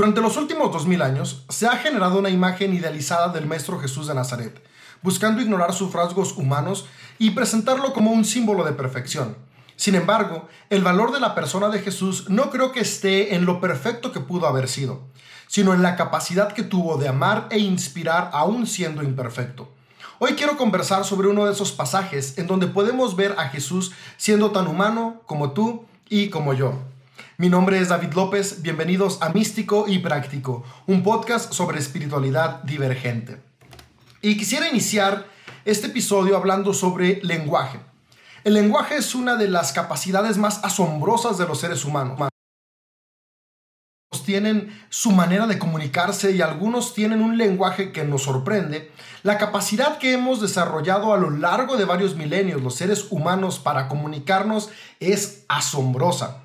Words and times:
Durante 0.00 0.22
los 0.22 0.38
últimos 0.38 0.72
2000 0.72 1.02
años 1.02 1.44
se 1.50 1.66
ha 1.66 1.76
generado 1.76 2.18
una 2.18 2.30
imagen 2.30 2.72
idealizada 2.72 3.28
del 3.28 3.44
Maestro 3.44 3.78
Jesús 3.78 4.06
de 4.06 4.14
Nazaret, 4.14 4.58
buscando 5.02 5.42
ignorar 5.42 5.74
sus 5.74 5.92
rasgos 5.92 6.38
humanos 6.38 6.86
y 7.18 7.32
presentarlo 7.32 7.92
como 7.92 8.10
un 8.10 8.24
símbolo 8.24 8.64
de 8.64 8.72
perfección. 8.72 9.36
Sin 9.76 9.94
embargo, 9.94 10.48
el 10.70 10.82
valor 10.82 11.12
de 11.12 11.20
la 11.20 11.34
persona 11.34 11.68
de 11.68 11.80
Jesús 11.80 12.30
no 12.30 12.48
creo 12.48 12.72
que 12.72 12.80
esté 12.80 13.34
en 13.34 13.44
lo 13.44 13.60
perfecto 13.60 14.10
que 14.10 14.20
pudo 14.20 14.46
haber 14.46 14.68
sido, 14.68 15.02
sino 15.48 15.74
en 15.74 15.82
la 15.82 15.96
capacidad 15.96 16.54
que 16.54 16.62
tuvo 16.62 16.96
de 16.96 17.08
amar 17.08 17.48
e 17.50 17.58
inspirar 17.58 18.30
aún 18.32 18.66
siendo 18.66 19.02
imperfecto. 19.02 19.68
Hoy 20.18 20.32
quiero 20.32 20.56
conversar 20.56 21.04
sobre 21.04 21.28
uno 21.28 21.44
de 21.44 21.52
esos 21.52 21.72
pasajes 21.72 22.38
en 22.38 22.46
donde 22.46 22.68
podemos 22.68 23.16
ver 23.16 23.34
a 23.36 23.50
Jesús 23.50 23.92
siendo 24.16 24.50
tan 24.50 24.66
humano 24.66 25.20
como 25.26 25.50
tú 25.50 25.84
y 26.08 26.30
como 26.30 26.54
yo. 26.54 26.78
Mi 27.40 27.48
nombre 27.48 27.80
es 27.80 27.88
David 27.88 28.12
López, 28.12 28.60
bienvenidos 28.60 29.22
a 29.22 29.30
Místico 29.30 29.86
y 29.88 30.00
Práctico, 30.00 30.62
un 30.86 31.02
podcast 31.02 31.54
sobre 31.54 31.78
espiritualidad 31.78 32.62
divergente. 32.64 33.40
Y 34.20 34.36
quisiera 34.36 34.68
iniciar 34.68 35.24
este 35.64 35.86
episodio 35.86 36.36
hablando 36.36 36.74
sobre 36.74 37.18
lenguaje. 37.22 37.80
El 38.44 38.52
lenguaje 38.52 38.96
es 38.96 39.14
una 39.14 39.36
de 39.36 39.48
las 39.48 39.72
capacidades 39.72 40.36
más 40.36 40.62
asombrosas 40.62 41.38
de 41.38 41.46
los 41.46 41.58
seres 41.58 41.86
humanos. 41.86 42.28
Tienen 44.26 44.78
su 44.90 45.10
manera 45.10 45.46
de 45.46 45.58
comunicarse 45.58 46.32
y 46.32 46.42
algunos 46.42 46.92
tienen 46.92 47.22
un 47.22 47.38
lenguaje 47.38 47.90
que 47.90 48.04
nos 48.04 48.24
sorprende. 48.24 48.92
La 49.22 49.38
capacidad 49.38 49.96
que 49.96 50.12
hemos 50.12 50.42
desarrollado 50.42 51.14
a 51.14 51.16
lo 51.16 51.30
largo 51.30 51.78
de 51.78 51.86
varios 51.86 52.16
milenios 52.16 52.60
los 52.60 52.74
seres 52.74 53.06
humanos 53.08 53.58
para 53.58 53.88
comunicarnos 53.88 54.68
es 55.00 55.46
asombrosa. 55.48 56.42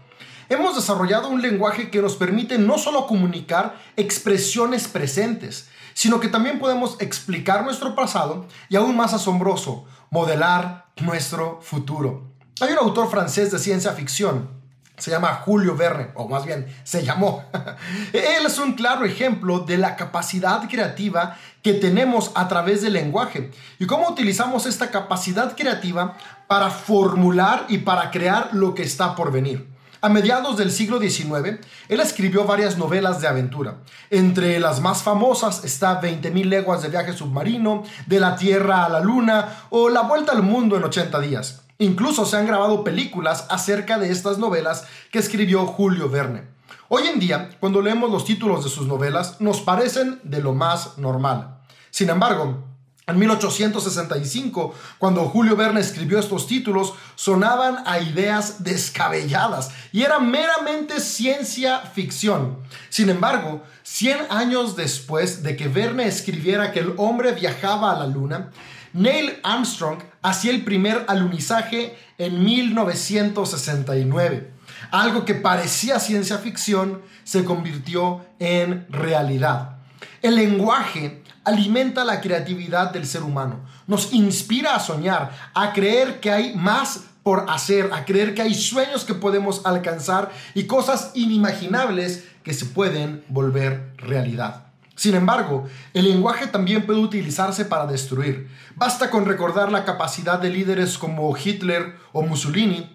Hemos 0.48 0.76
desarrollado 0.76 1.30
un 1.30 1.42
lenguaje 1.42 1.90
que 1.90 2.02
nos 2.02 2.16
permite 2.16 2.58
no 2.58 2.78
solo 2.78 3.08
comunicar 3.08 3.76
expresiones 3.96 4.88
presentes, 4.88 5.70
sino 5.96 6.20
que 6.20 6.28
también 6.28 6.60
podemos 6.60 6.98
explicar 7.00 7.64
nuestro 7.64 7.96
pasado 7.96 8.46
y 8.70 8.76
aún 8.76 8.96
más 8.96 9.14
asombroso, 9.14 9.86
modelar 10.12 10.86
nuestro 11.02 11.60
futuro. 11.62 12.30
Hay 12.62 12.74
un 12.74 12.78
autor 12.78 13.10
francés 13.10 13.52
de 13.52 13.60
ciencia 13.60 13.94
ficción, 13.94 14.50
se 14.98 15.12
llama 15.12 15.42
Julio 15.44 15.76
Verne, 15.76 16.10
o 16.14 16.28
más 16.28 16.46
bien 16.46 16.68
se 16.84 17.04
llamó. 17.04 17.44
Él 18.14 18.46
es 18.46 18.60
un 18.60 18.74
claro 18.74 19.04
ejemplo 19.04 19.60
de 19.60 19.78
la 19.78 19.96
capacidad 19.96 20.70
creativa 20.70 21.38
que 21.64 21.74
tenemos 21.74 22.32
a 22.36 22.48
través 22.48 22.82
del 22.82 22.94
lenguaje 22.94 23.52
y 23.80 23.88
cómo 23.88 24.08
utilizamos 24.08 24.68
esta 24.68 24.92
capacidad 24.92 25.56
creativa 25.56 26.18
para 26.48 26.70
formular 26.70 27.66
y 27.68 27.80
para 27.80 28.12
crear 28.12 28.52
lo 28.54 28.76
que 28.76 28.84
está 28.84 29.16
por 29.16 29.32
venir. 29.32 29.75
A 30.06 30.10
mediados 30.10 30.56
del 30.56 30.72
siglo 30.72 31.00
XIX, 31.00 31.58
él 31.90 32.00
escribió 32.00 32.46
varias 32.46 32.78
novelas 32.78 33.22
de 33.22 33.28
aventura. 33.28 33.78
Entre 34.12 34.60
las 34.60 34.80
más 34.80 35.02
famosas 35.02 35.66
está 35.66 36.00
20.000 36.00 36.46
leguas 36.46 36.84
de 36.84 36.90
viaje 36.90 37.14
submarino, 37.14 37.82
De 38.06 38.20
la 38.20 38.36
Tierra 38.36 38.86
a 38.86 38.90
la 38.90 39.00
Luna 39.00 39.66
o 39.72 39.90
La 39.90 40.04
Vuelta 40.04 40.34
al 40.34 40.44
Mundo 40.44 40.78
en 40.78 40.84
80 40.84 41.20
días. 41.22 41.64
Incluso 41.80 42.24
se 42.28 42.38
han 42.38 42.46
grabado 42.46 42.84
películas 42.84 43.48
acerca 43.50 43.98
de 43.98 44.12
estas 44.12 44.38
novelas 44.38 44.86
que 45.12 45.18
escribió 45.18 45.66
Julio 45.66 46.08
Verne. 46.08 46.44
Hoy 46.88 47.08
en 47.08 47.18
día, 47.18 47.50
cuando 47.60 47.82
leemos 47.82 48.12
los 48.12 48.26
títulos 48.26 48.64
de 48.64 48.70
sus 48.70 48.86
novelas, 48.86 49.42
nos 49.42 49.62
parecen 49.62 50.20
de 50.22 50.40
lo 50.40 50.54
más 50.54 51.00
normal. 51.00 51.62
Sin 51.90 52.12
embargo, 52.12 52.64
en 53.08 53.20
1865, 53.20 54.74
cuando 54.98 55.26
Julio 55.26 55.56
Verne 55.56 55.80
escribió 55.80 56.18
estos 56.18 56.48
títulos, 56.48 56.96
sonaban 57.14 57.84
a 57.86 58.00
ideas 58.00 58.64
descabelladas 58.64 59.70
y 59.92 60.02
era 60.02 60.18
meramente 60.20 61.00
ciencia 61.00 61.82
ficción. 61.82 62.58
Sin 62.90 63.10
embargo, 63.10 63.62
100 63.84 64.32
años 64.32 64.76
después 64.76 65.44
de 65.44 65.56
que 65.56 65.68
Verne 65.68 66.08
escribiera 66.08 66.72
que 66.72 66.80
el 66.80 66.96
hombre 66.98 67.34
viajaba 67.34 67.92
a 67.92 68.00
la 68.00 68.08
luna, 68.08 68.50
Neil 68.94 69.38
Armstrong 69.44 70.00
hacía 70.24 70.50
el 70.52 70.64
primer 70.64 71.06
alunizaje 71.08 71.96
en 72.18 72.44
1969. 72.44 74.52
Algo 74.90 75.26
que 75.26 75.36
parecía 75.36 76.00
ciencia 76.00 76.40
ficción 76.40 77.04
se 77.24 77.44
convirtió 77.44 78.26
en 78.40 78.88
realidad. 78.90 79.76
El 80.22 80.38
lenguaje 80.38 81.22
alimenta 81.46 82.04
la 82.04 82.20
creatividad 82.20 82.92
del 82.92 83.06
ser 83.06 83.24
humano, 83.24 83.62
nos 83.88 84.14
inspira 84.14 84.76
a 84.76 84.80
soñar, 84.80 85.32
a 85.54 85.72
creer 85.72 86.20
que 86.20 86.32
hay 86.32 86.56
más 86.56 87.06
por 87.24 87.46
hacer, 87.50 87.90
a 87.94 88.06
creer 88.06 88.36
que 88.36 88.42
hay 88.42 88.54
sueños 88.54 89.06
que 89.06 89.14
podemos 89.14 89.66
alcanzar 89.66 90.32
y 90.54 90.66
cosas 90.66 91.12
inimaginables 91.16 92.26
que 92.44 92.54
se 92.54 92.66
pueden 92.66 93.24
volver 93.30 93.94
realidad. 93.98 94.66
Sin 94.96 95.16
embargo, 95.16 95.68
el 95.94 96.06
lenguaje 96.06 96.48
también 96.48 96.86
puede 96.86 97.00
utilizarse 97.00 97.66
para 97.66 97.86
destruir. 97.86 98.48
Basta 98.76 99.10
con 99.10 99.26
recordar 99.26 99.72
la 99.72 99.84
capacidad 99.84 100.40
de 100.40 100.50
líderes 100.50 100.98
como 100.98 101.36
Hitler 101.36 101.96
o 102.14 102.22
Mussolini 102.22 102.95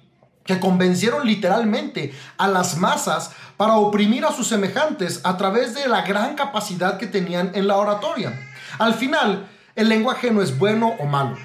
que 0.50 0.58
convencieron 0.58 1.28
literalmente 1.28 2.12
a 2.36 2.48
las 2.48 2.76
masas 2.76 3.30
para 3.56 3.76
oprimir 3.76 4.24
a 4.24 4.32
sus 4.32 4.48
semejantes 4.48 5.20
a 5.22 5.36
través 5.36 5.76
de 5.76 5.86
la 5.86 6.02
gran 6.02 6.34
capacidad 6.34 6.98
que 6.98 7.06
tenían 7.06 7.52
en 7.54 7.68
la 7.68 7.76
oratoria. 7.76 8.36
Al 8.80 8.94
final, 8.94 9.48
el 9.76 9.88
lenguaje 9.88 10.32
no 10.32 10.42
es 10.42 10.58
bueno 10.58 10.96
o 10.98 11.06
malo. 11.06 11.36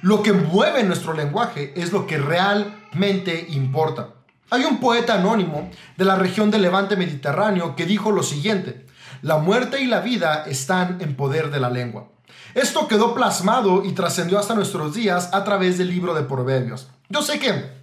Lo 0.00 0.22
que 0.22 0.32
mueve 0.32 0.84
nuestro 0.84 1.12
lenguaje 1.12 1.72
es 1.74 1.90
lo 1.90 2.06
que 2.06 2.18
realmente 2.18 3.48
importa. 3.48 4.10
Hay 4.50 4.64
un 4.64 4.78
poeta 4.78 5.14
anónimo 5.14 5.68
de 5.96 6.04
la 6.04 6.14
región 6.14 6.52
del 6.52 6.62
Levante 6.62 6.94
Mediterráneo 6.94 7.74
que 7.74 7.84
dijo 7.84 8.12
lo 8.12 8.22
siguiente, 8.22 8.86
la 9.22 9.38
muerte 9.38 9.80
y 9.80 9.86
la 9.86 9.98
vida 9.98 10.44
están 10.46 11.00
en 11.00 11.16
poder 11.16 11.50
de 11.50 11.58
la 11.58 11.68
lengua. 11.68 12.10
Esto 12.54 12.86
quedó 12.86 13.12
plasmado 13.12 13.84
y 13.84 13.90
trascendió 13.90 14.38
hasta 14.38 14.54
nuestros 14.54 14.94
días 14.94 15.30
a 15.32 15.42
través 15.42 15.78
del 15.78 15.88
libro 15.88 16.14
de 16.14 16.22
Proverbios. 16.22 16.90
Yo 17.08 17.22
sé 17.22 17.40
que 17.40 17.81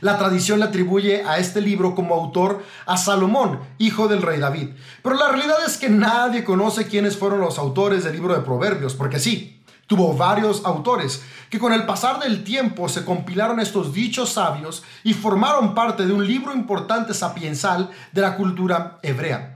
la 0.00 0.18
tradición 0.18 0.58
le 0.58 0.66
atribuye 0.66 1.24
a 1.24 1.38
este 1.38 1.60
libro 1.60 1.94
como 1.94 2.14
autor 2.14 2.62
a 2.86 2.96
Salomón, 2.96 3.60
hijo 3.78 4.08
del 4.08 4.22
rey 4.22 4.38
David. 4.38 4.70
Pero 5.02 5.16
la 5.16 5.28
realidad 5.28 5.56
es 5.66 5.76
que 5.76 5.88
nadie 5.88 6.44
conoce 6.44 6.86
quiénes 6.86 7.16
fueron 7.16 7.40
los 7.40 7.58
autores 7.58 8.04
del 8.04 8.14
libro 8.14 8.34
de 8.34 8.42
Proverbios, 8.42 8.94
porque 8.94 9.18
sí, 9.18 9.62
tuvo 9.86 10.14
varios 10.14 10.64
autores 10.64 11.22
que 11.50 11.58
con 11.58 11.72
el 11.72 11.86
pasar 11.86 12.20
del 12.20 12.44
tiempo 12.44 12.88
se 12.88 13.04
compilaron 13.04 13.60
estos 13.60 13.92
dichos 13.92 14.32
sabios 14.32 14.82
y 15.04 15.14
formaron 15.14 15.74
parte 15.74 16.06
de 16.06 16.12
un 16.12 16.26
libro 16.26 16.52
importante 16.52 17.14
sapiensal 17.14 17.90
de 18.12 18.20
la 18.20 18.36
cultura 18.36 18.98
hebrea. 19.02 19.54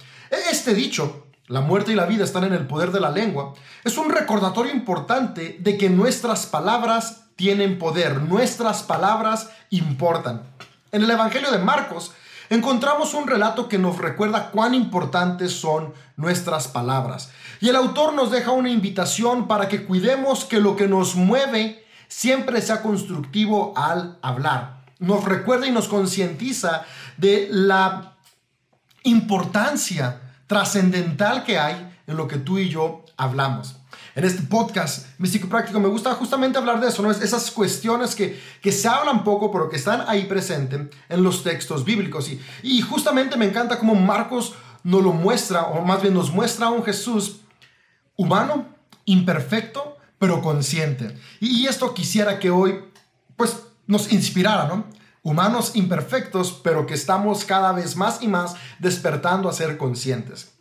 Este 0.51 0.75
dicho 0.75 1.27
la 1.51 1.61
muerte 1.61 1.91
y 1.91 1.97
la 1.97 2.07
vida 2.07 2.23
están 2.23 2.45
en 2.45 2.53
el 2.53 2.69
poder 2.69 2.93
de 2.93 3.01
la 3.01 3.11
lengua, 3.11 3.55
es 3.83 3.99
un 3.99 4.09
recordatorio 4.09 4.73
importante 4.73 5.57
de 5.59 5.77
que 5.77 5.91
nuestras 5.91 6.47
palabras 6.47 7.30
tienen 7.41 7.79
poder, 7.79 8.21
nuestras 8.21 8.83
palabras 8.83 9.49
importan. 9.71 10.43
En 10.93 11.05
el 11.05 11.11
Evangelio 11.11 11.51
de 11.51 11.57
Marcos 11.57 12.13
encontramos 12.51 13.15
un 13.15 13.27
relato 13.27 13.67
que 13.67 13.79
nos 13.79 13.97
recuerda 13.97 14.51
cuán 14.51 14.75
importantes 14.75 15.59
son 15.59 15.95
nuestras 16.19 16.69
palabras. 16.69 17.31
Y 17.63 17.71
el 17.71 17.77
autor 17.77 18.13
nos 18.13 18.31
deja 18.31 18.51
una 18.51 18.69
invitación 18.69 19.49
para 19.49 19.69
que 19.69 19.87
cuidemos 19.87 20.45
que 20.45 20.61
lo 20.61 20.77
que 20.77 20.87
nos 20.87 21.15
mueve 21.15 21.83
siempre 22.09 22.61
sea 22.61 22.83
constructivo 22.83 23.73
al 23.75 24.19
hablar. 24.21 24.85
Nos 24.99 25.25
recuerda 25.25 25.67
y 25.67 25.71
nos 25.71 25.89
concientiza 25.89 26.85
de 27.17 27.49
la 27.51 28.17
importancia 29.03 30.21
trascendental 30.47 31.45
que 31.45 31.59
hay 31.59 31.91
en 32.07 32.19
lo 32.19 32.29
que 32.29 32.37
tú 32.37 32.59
y 32.59 32.69
yo 32.69 33.07
hablamos. 33.17 33.80
En 34.21 34.27
este 34.27 34.43
podcast 34.43 35.07
místico 35.17 35.49
práctico 35.49 35.81
me 35.81 35.89
gusta 35.89 36.13
justamente 36.13 36.59
hablar 36.59 36.79
de 36.79 36.89
eso, 36.89 37.01
¿no? 37.01 37.11
esas 37.11 37.51
cuestiones 37.51 38.15
que, 38.15 38.39
que 38.61 38.71
se 38.71 38.87
hablan 38.87 39.25
poco 39.25 39.51
pero 39.51 39.71
que 39.71 39.77
están 39.77 40.05
ahí 40.07 40.25
presentes 40.25 40.95
en 41.09 41.23
los 41.23 41.43
textos 41.43 41.87
bíblicos. 41.87 42.29
Y, 42.29 42.39
y 42.63 42.83
justamente 42.83 43.39
me 43.39 43.47
encanta 43.47 43.79
cómo 43.79 43.95
Marcos 43.95 44.53
nos 44.83 45.03
lo 45.03 45.15
muestra, 45.15 45.63
o 45.63 45.83
más 45.87 46.03
bien 46.03 46.13
nos 46.13 46.31
muestra 46.31 46.67
a 46.67 46.71
un 46.71 46.85
Jesús 46.85 47.41
humano, 48.15 48.67
imperfecto, 49.07 49.97
pero 50.19 50.43
consciente. 50.43 51.17
Y, 51.41 51.63
y 51.63 51.67
esto 51.67 51.95
quisiera 51.95 52.39
que 52.39 52.51
hoy 52.51 52.79
pues 53.37 53.57
nos 53.87 54.13
inspirara, 54.13 54.67
¿no? 54.67 54.85
humanos 55.23 55.77
imperfectos, 55.77 56.61
pero 56.63 56.85
que 56.85 56.93
estamos 56.93 57.47
cada 57.47 57.73
vez 57.73 57.97
más 57.97 58.23
y 58.23 58.29
más 58.29 58.57
despertando 58.81 59.49
a 59.49 59.55
ser 59.55 59.79
conscientes. 59.79 60.53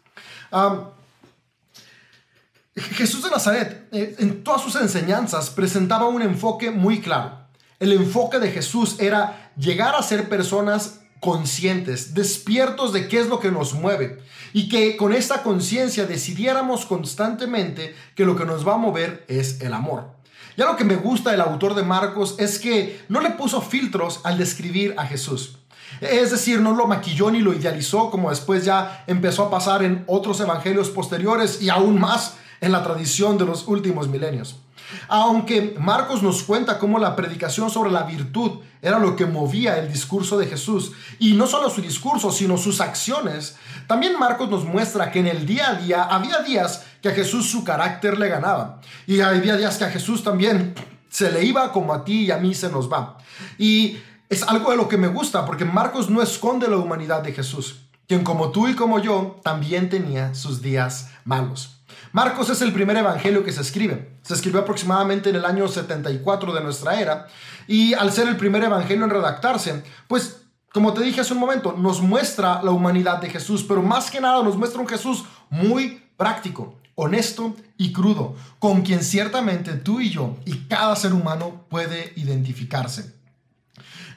Jesús 2.79 3.23
de 3.23 3.29
Nazaret, 3.29 3.87
eh, 3.91 4.15
en 4.19 4.43
todas 4.43 4.61
sus 4.61 4.75
enseñanzas, 4.75 5.49
presentaba 5.49 6.07
un 6.07 6.21
enfoque 6.21 6.71
muy 6.71 7.01
claro. 7.01 7.39
El 7.79 7.93
enfoque 7.93 8.39
de 8.39 8.51
Jesús 8.51 8.97
era 8.99 9.51
llegar 9.57 9.95
a 9.95 10.03
ser 10.03 10.27
personas 10.27 10.99
conscientes, 11.19 12.13
despiertos 12.13 12.93
de 12.93 13.07
qué 13.07 13.19
es 13.19 13.27
lo 13.27 13.39
que 13.39 13.51
nos 13.51 13.73
mueve 13.73 14.19
y 14.53 14.69
que 14.69 14.97
con 14.97 15.13
esta 15.13 15.43
conciencia 15.43 16.05
decidiéramos 16.05 16.85
constantemente 16.85 17.95
que 18.15 18.25
lo 18.25 18.35
que 18.35 18.45
nos 18.45 18.67
va 18.67 18.75
a 18.75 18.77
mover 18.77 19.25
es 19.27 19.61
el 19.61 19.73
amor. 19.73 20.19
Ya 20.57 20.65
lo 20.65 20.75
que 20.75 20.83
me 20.83 20.95
gusta 20.95 21.31
del 21.31 21.41
autor 21.41 21.75
de 21.75 21.83
Marcos 21.83 22.35
es 22.37 22.59
que 22.59 23.01
no 23.07 23.21
le 23.21 23.31
puso 23.31 23.61
filtros 23.61 24.21
al 24.23 24.37
describir 24.37 24.93
a 24.97 25.05
Jesús. 25.05 25.57
Es 26.01 26.31
decir, 26.31 26.59
no 26.61 26.73
lo 26.73 26.87
maquilló 26.87 27.31
ni 27.31 27.39
lo 27.39 27.53
idealizó 27.53 28.11
como 28.11 28.29
después 28.29 28.63
ya 28.63 29.03
empezó 29.07 29.43
a 29.43 29.49
pasar 29.49 29.83
en 29.83 30.03
otros 30.07 30.39
evangelios 30.39 30.89
posteriores 30.89 31.61
y 31.61 31.69
aún 31.69 31.99
más 31.99 32.35
en 32.61 32.71
la 32.71 32.83
tradición 32.83 33.38
de 33.38 33.45
los 33.45 33.67
últimos 33.67 34.07
milenios. 34.07 34.59
Aunque 35.07 35.75
Marcos 35.79 36.23
nos 36.23 36.44
cuenta 36.44 36.79
cómo 36.79 37.00
la 37.00 37.15
predicación 37.15 37.69
sobre 37.69 37.91
la 37.91 38.03
virtud 38.03 38.59
era 38.81 39.00
lo 39.00 39.15
que 39.15 39.25
movía 39.25 39.77
el 39.77 39.91
discurso 39.91 40.38
de 40.38 40.47
Jesús, 40.47 40.94
y 41.19 41.33
no 41.33 41.47
solo 41.47 41.69
su 41.69 41.81
discurso, 41.81 42.31
sino 42.31 42.57
sus 42.57 42.81
acciones, 42.81 43.57
también 43.88 44.17
Marcos 44.17 44.50
nos 44.50 44.65
muestra 44.65 45.11
que 45.11 45.19
en 45.19 45.27
el 45.27 45.45
día 45.45 45.71
a 45.71 45.73
día 45.75 46.03
había 46.03 46.39
días 46.41 46.85
que 47.01 47.09
a 47.09 47.13
Jesús 47.13 47.50
su 47.50 47.63
carácter 47.63 48.17
le 48.17 48.29
ganaba, 48.29 48.81
y 49.05 49.19
había 49.21 49.57
días 49.57 49.77
que 49.77 49.85
a 49.85 49.91
Jesús 49.91 50.23
también 50.23 50.73
se 51.09 51.31
le 51.31 51.44
iba 51.44 51.71
como 51.71 51.94
a 51.94 52.03
ti 52.03 52.25
y 52.25 52.31
a 52.31 52.38
mí 52.38 52.53
se 52.53 52.69
nos 52.69 52.91
va. 52.91 53.17
Y 53.57 53.97
es 54.29 54.44
algo 54.44 54.71
de 54.71 54.77
lo 54.77 54.88
que 54.88 54.97
me 54.97 55.07
gusta, 55.07 55.45
porque 55.45 55.65
Marcos 55.65 56.09
no 56.09 56.21
esconde 56.21 56.67
la 56.67 56.77
humanidad 56.77 57.21
de 57.21 57.33
Jesús, 57.33 57.81
quien 58.07 58.23
como 58.23 58.51
tú 58.51 58.67
y 58.67 58.75
como 58.75 59.00
yo 59.00 59.39
también 59.44 59.89
tenía 59.89 60.33
sus 60.35 60.62
días 60.62 61.09
malos. 61.25 61.78
Marcos 62.11 62.50
es 62.50 62.61
el 62.61 62.73
primer 62.73 62.97
evangelio 62.97 63.44
que 63.44 63.51
se 63.51 63.61
escribe. 63.61 64.17
Se 64.23 64.33
escribió 64.33 64.61
aproximadamente 64.61 65.29
en 65.29 65.35
el 65.35 65.45
año 65.45 65.67
74 65.67 66.53
de 66.53 66.61
nuestra 66.61 67.00
era 67.00 67.27
y 67.67 67.94
al 67.94 68.11
ser 68.11 68.27
el 68.27 68.38
primer 68.38 68.63
evangelio 68.63 69.03
en 69.03 69.11
redactarse, 69.11 69.83
pues 70.07 70.41
como 70.73 70.94
te 70.94 71.01
dije 71.01 71.21
hace 71.21 71.33
un 71.33 71.39
momento, 71.39 71.75
nos 71.77 72.01
muestra 72.01 72.61
la 72.63 72.71
humanidad 72.71 73.19
de 73.19 73.29
Jesús, 73.29 73.65
pero 73.67 73.81
más 73.81 74.11
que 74.11 74.21
nada 74.21 74.44
nos 74.44 74.56
muestra 74.56 74.81
un 74.81 74.88
Jesús 74.88 75.23
muy 75.50 76.03
práctico, 76.15 76.75
honesto 76.95 77.56
y 77.77 77.91
crudo, 77.91 78.35
con 78.59 78.81
quien 78.81 79.03
ciertamente 79.03 79.73
tú 79.73 80.00
y 80.00 80.09
yo 80.09 80.38
y 80.45 80.67
cada 80.67 80.95
ser 80.95 81.13
humano 81.13 81.65
puede 81.69 82.13
identificarse. 82.15 83.15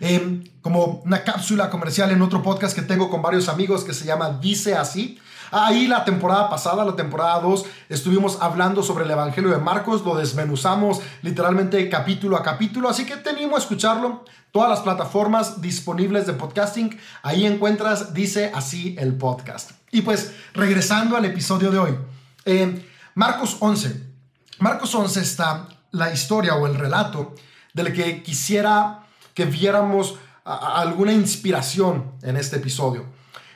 Em, 0.00 0.44
como 0.62 1.00
una 1.04 1.22
cápsula 1.22 1.70
comercial 1.70 2.10
en 2.10 2.22
otro 2.22 2.42
podcast 2.42 2.74
que 2.74 2.82
tengo 2.82 3.08
con 3.08 3.22
varios 3.22 3.48
amigos 3.48 3.84
que 3.84 3.94
se 3.94 4.04
llama 4.04 4.38
Dice 4.40 4.74
así, 4.74 5.18
Ahí 5.54 5.86
la 5.86 6.02
temporada 6.02 6.48
pasada, 6.48 6.82
la 6.82 6.96
temporada 6.96 7.38
2, 7.40 7.66
estuvimos 7.90 8.38
hablando 8.40 8.82
sobre 8.82 9.04
el 9.04 9.10
Evangelio 9.10 9.50
de 9.50 9.58
Marcos, 9.58 10.02
lo 10.02 10.16
desmenuzamos 10.16 11.02
literalmente 11.20 11.90
capítulo 11.90 12.38
a 12.38 12.42
capítulo, 12.42 12.88
así 12.88 13.04
que 13.04 13.16
tenemos 13.16 13.56
a 13.56 13.58
escucharlo. 13.58 14.24
Todas 14.50 14.70
las 14.70 14.80
plataformas 14.80 15.60
disponibles 15.60 16.26
de 16.26 16.32
podcasting, 16.32 16.98
ahí 17.22 17.44
encuentras, 17.44 18.14
dice 18.14 18.50
así 18.54 18.96
el 18.98 19.14
podcast. 19.14 19.72
Y 19.90 20.00
pues 20.00 20.32
regresando 20.54 21.18
al 21.18 21.26
episodio 21.26 21.70
de 21.70 21.78
hoy, 21.78 21.98
eh, 22.46 22.88
Marcos 23.14 23.58
11. 23.60 24.06
Marcos 24.58 24.94
11 24.94 25.20
está 25.20 25.68
la 25.90 26.10
historia 26.10 26.54
o 26.54 26.66
el 26.66 26.76
relato 26.76 27.34
del 27.74 27.92
que 27.92 28.22
quisiera 28.22 29.00
que 29.34 29.44
viéramos 29.44 30.14
alguna 30.44 31.12
inspiración 31.12 32.12
en 32.22 32.38
este 32.38 32.56
episodio. 32.56 33.04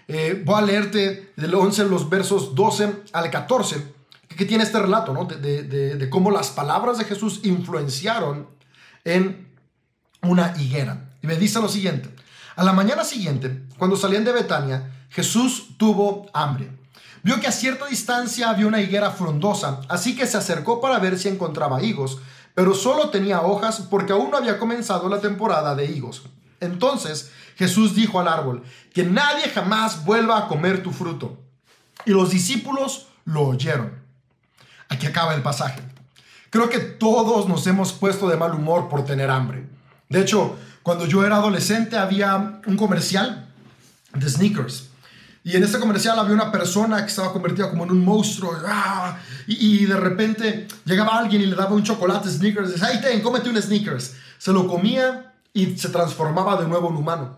Eh, 0.08 0.42
voy 0.44 0.62
a 0.62 0.64
leerte 0.64 1.32
del 1.36 1.54
11, 1.54 1.84
los 1.86 2.08
versos 2.08 2.54
12 2.54 3.02
al 3.12 3.30
14, 3.30 3.94
que 4.36 4.44
tiene 4.44 4.64
este 4.64 4.78
relato, 4.78 5.12
¿no? 5.12 5.24
De, 5.24 5.62
de, 5.62 6.10
cómo 6.10 6.30
las 6.30 6.50
palabras 6.50 6.98
de 6.98 7.04
Jesús 7.04 7.40
influenciaron 7.42 8.46
en 9.04 9.48
una 10.22 10.54
higuera. 10.58 11.10
Y 11.22 11.26
me 11.26 11.36
dice 11.36 11.60
lo 11.60 11.68
siguiente, 11.68 12.10
a 12.54 12.62
la 12.62 12.72
mañana 12.72 13.04
siguiente, 13.04 13.62
cuando 13.78 13.96
salían 13.96 14.24
de 14.24 14.32
Betania, 14.32 14.92
Jesús 15.10 15.76
tuvo 15.76 16.26
hambre. 16.32 16.70
Vio 17.22 17.40
que 17.40 17.48
a 17.48 17.52
cierta 17.52 17.86
distancia 17.86 18.50
había 18.50 18.66
una 18.66 18.80
higuera 18.80 19.10
frondosa, 19.10 19.80
así 19.88 20.14
que 20.14 20.26
se 20.26 20.36
acercó 20.36 20.80
para 20.80 21.00
ver 21.00 21.18
si 21.18 21.28
encontraba 21.28 21.82
higos, 21.82 22.18
pero 22.54 22.74
solo 22.74 23.10
tenía 23.10 23.42
hojas 23.42 23.80
porque 23.90 24.12
aún 24.12 24.30
no 24.30 24.36
había 24.36 24.58
comenzado 24.58 25.08
la 25.08 25.20
temporada 25.20 25.74
de 25.74 25.86
higos. 25.86 26.22
Entonces 26.60 27.32
Jesús 27.56 27.94
dijo 27.94 28.20
al 28.20 28.28
árbol, 28.28 28.62
que 28.92 29.02
nadie 29.02 29.48
jamás 29.48 30.04
vuelva 30.04 30.38
a 30.38 30.48
comer 30.48 30.82
tu 30.82 30.92
fruto. 30.92 31.42
Y 32.04 32.10
los 32.10 32.30
discípulos 32.30 33.08
lo 33.24 33.42
oyeron. 33.48 33.92
Aquí 34.88 35.06
acaba 35.06 35.34
el 35.34 35.42
pasaje. 35.42 35.80
Creo 36.50 36.68
que 36.68 36.78
todos 36.78 37.48
nos 37.48 37.66
hemos 37.66 37.92
puesto 37.92 38.28
de 38.28 38.36
mal 38.36 38.54
humor 38.54 38.88
por 38.88 39.04
tener 39.04 39.30
hambre. 39.30 39.66
De 40.08 40.20
hecho, 40.20 40.56
cuando 40.82 41.06
yo 41.06 41.24
era 41.24 41.36
adolescente 41.36 41.96
había 41.96 42.60
un 42.66 42.76
comercial 42.76 43.48
de 44.14 44.28
sneakers. 44.28 44.90
Y 45.42 45.56
en 45.56 45.64
ese 45.64 45.78
comercial 45.78 46.18
había 46.18 46.34
una 46.34 46.52
persona 46.52 47.00
que 47.02 47.10
estaba 47.10 47.32
convertida 47.32 47.70
como 47.70 47.84
en 47.84 47.90
un 47.90 48.04
monstruo. 48.04 48.52
¡ah! 48.66 49.18
Y, 49.46 49.84
de 49.84 49.96
repente 49.96 50.66
llegaba 50.84 51.18
alguien 51.18 51.42
y 51.42 51.46
le 51.46 51.56
daba 51.56 51.74
un 51.74 51.82
chocolate 51.82 52.28
sneakers. 52.28 52.68
Y 52.68 52.72
decía, 52.72 52.88
hey, 52.92 53.00
ten, 53.02 53.20
cómete 53.20 53.48
un 53.48 53.60
sneakers. 53.60 54.14
Se 54.38 54.52
lo 54.52 54.66
comía 54.66 55.32
y 55.56 55.78
se 55.78 55.88
transformaba 55.88 56.60
de 56.60 56.68
nuevo 56.68 56.90
en 56.90 56.96
humano. 56.96 57.34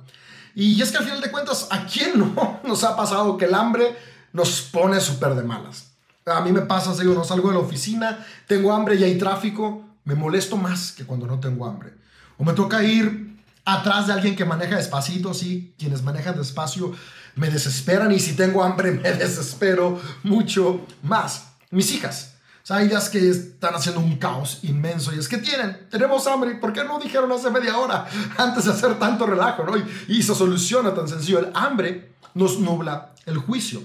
Y 0.53 0.83
es 0.83 0.91
que 0.91 0.99
al 0.99 1.05
final 1.05 1.21
de 1.21 1.31
cuentas, 1.31 1.69
¿a 1.71 1.87
quién 1.87 2.19
no 2.19 2.61
nos 2.65 2.83
ha 2.83 2.97
pasado 2.97 3.37
que 3.37 3.45
el 3.45 3.55
hambre 3.55 3.97
nos 4.33 4.61
pone 4.61 5.01
súper 5.01 5.37
de 5.37 5.45
malas? 5.45 5.93
A 6.27 6.41
mí 6.41 6.51
me 6.51 6.63
pasa, 6.63 6.93
digo, 6.95 7.15
no 7.15 7.23
salgo 7.23 7.49
de 7.49 7.55
la 7.55 7.61
oficina, 7.61 8.27
tengo 8.49 8.73
hambre 8.73 8.97
y 8.97 9.05
hay 9.05 9.17
tráfico, 9.17 9.85
me 10.05 10.17
molesto 10.17 10.57
más 10.57 10.91
que 10.91 11.05
cuando 11.07 11.29
no 11.29 11.39
tengo 11.39 11.65
hambre. 11.65 11.95
O 12.39 12.45
me 12.45 12.55
toca 12.55 12.83
ir 12.83 13.39
atrás 13.65 14.09
de 14.09 14.15
alguien 14.15 14.35
que 14.35 14.45
maneja 14.45 14.77
despacito, 14.77 15.33
sí, 15.33 15.73
quienes 15.79 16.03
manejan 16.03 16.37
despacio 16.37 16.93
me 17.37 17.51
desesperan 17.51 18.11
y 18.11 18.19
si 18.19 18.33
tengo 18.33 18.65
hambre 18.65 18.91
me 19.03 19.13
desespero 19.13 20.01
mucho 20.25 20.85
más. 21.05 21.53
Mis 21.71 21.93
hijas, 21.93 22.35
hay 22.71 22.89
días 22.89 23.09
que 23.09 23.31
están 23.31 23.75
haciendo 23.75 24.01
un 24.01 24.17
caos 24.17 24.61
inmenso 24.63 25.15
y 25.15 25.19
es 25.19 25.29
que 25.29 25.39
tienen, 25.39 25.89
tenemos 25.91 26.27
hambre, 26.27 26.55
¿por 26.57 26.73
qué 26.73 26.85
no 26.85 26.99
dijeron 26.99 27.33
hace 27.33 27.51
media 27.51 27.79
hora 27.79 28.07
antes 28.37 28.65
de 28.67 28.73
hacer 28.73 28.99
tanto 28.99 29.27
relajo? 29.27 29.65
¿no? 29.65 29.73
Y, 30.07 30.23
se 30.23 30.35
soluciona 30.35 30.93
tan 30.93 31.09
sencillo. 31.09 31.39
El 31.39 31.51
hambre 31.55 32.13
nos 32.35 32.59
nubla 32.59 33.15
el 33.25 33.39
juicio. 33.39 33.81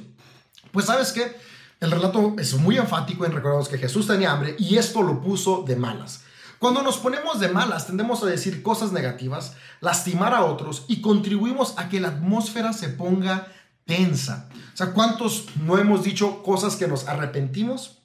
Pues 0.72 0.88
sabes 0.88 1.14
qué, 1.14 1.38
el 1.80 1.92
relato 1.92 2.36
es 2.38 2.56
muy 2.56 2.78
enfático 2.78 3.26
en 3.26 3.32
recordarnos 3.32 3.70
que 3.70 3.78
Jesús 3.78 4.08
tenía 4.08 4.32
hambre 4.32 4.56
y 4.60 4.78
esto 4.78 5.02
lo 5.02 5.22
puso 5.22 5.64
de 5.66 5.76
malas. 5.76 6.24
Cuando 6.60 6.82
nos 6.82 6.98
ponemos 6.98 7.40
de 7.40 7.50
malas, 7.50 7.88
tendemos 7.88 8.24
a 8.24 8.26
decir 8.26 8.64
cosas 8.64 8.92
negativas, 8.92 9.54
lastimar 9.82 10.34
a 10.34 10.46
otros 10.46 10.86
y 10.88 11.02
contribuimos 11.02 11.74
a 11.78 11.90
que 11.90 12.00
la 12.00 12.10
atmósfera 12.10 12.74
se 12.74 12.90
ponga 12.90 13.48
tensa. 13.86 14.50
O 14.74 14.78
sea, 14.78 14.94
¿cuántos 14.94 15.46
no 15.62 15.78
hemos 15.78 16.04
dicho 16.04 16.42
cosas 16.42 16.76
que 16.76 16.88
nos 16.88 17.08
arrepentimos? 17.08 18.03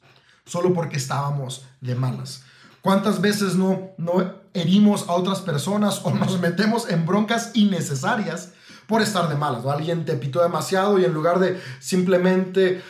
Solo 0.48 0.72
porque 0.72 0.96
estábamos 0.96 1.64
de 1.80 1.94
malas. 1.94 2.42
¿Cuántas 2.80 3.20
veces 3.20 3.54
no, 3.54 3.90
no 3.98 4.34
herimos 4.54 5.08
a 5.08 5.12
otras 5.12 5.40
personas 5.40 6.00
o 6.04 6.10
nos 6.10 6.40
metemos 6.40 6.88
en 6.88 7.06
broncas 7.06 7.50
innecesarias 7.54 8.50
por 8.86 9.02
estar 9.02 9.28
de 9.28 9.36
malas? 9.36 9.64
¿O 9.64 9.70
alguien 9.70 10.04
te 10.04 10.14
pitó 10.14 10.42
demasiado 10.42 10.98
y 10.98 11.04
en 11.04 11.12
lugar 11.12 11.38
de 11.38 11.60
simplemente 11.80 12.82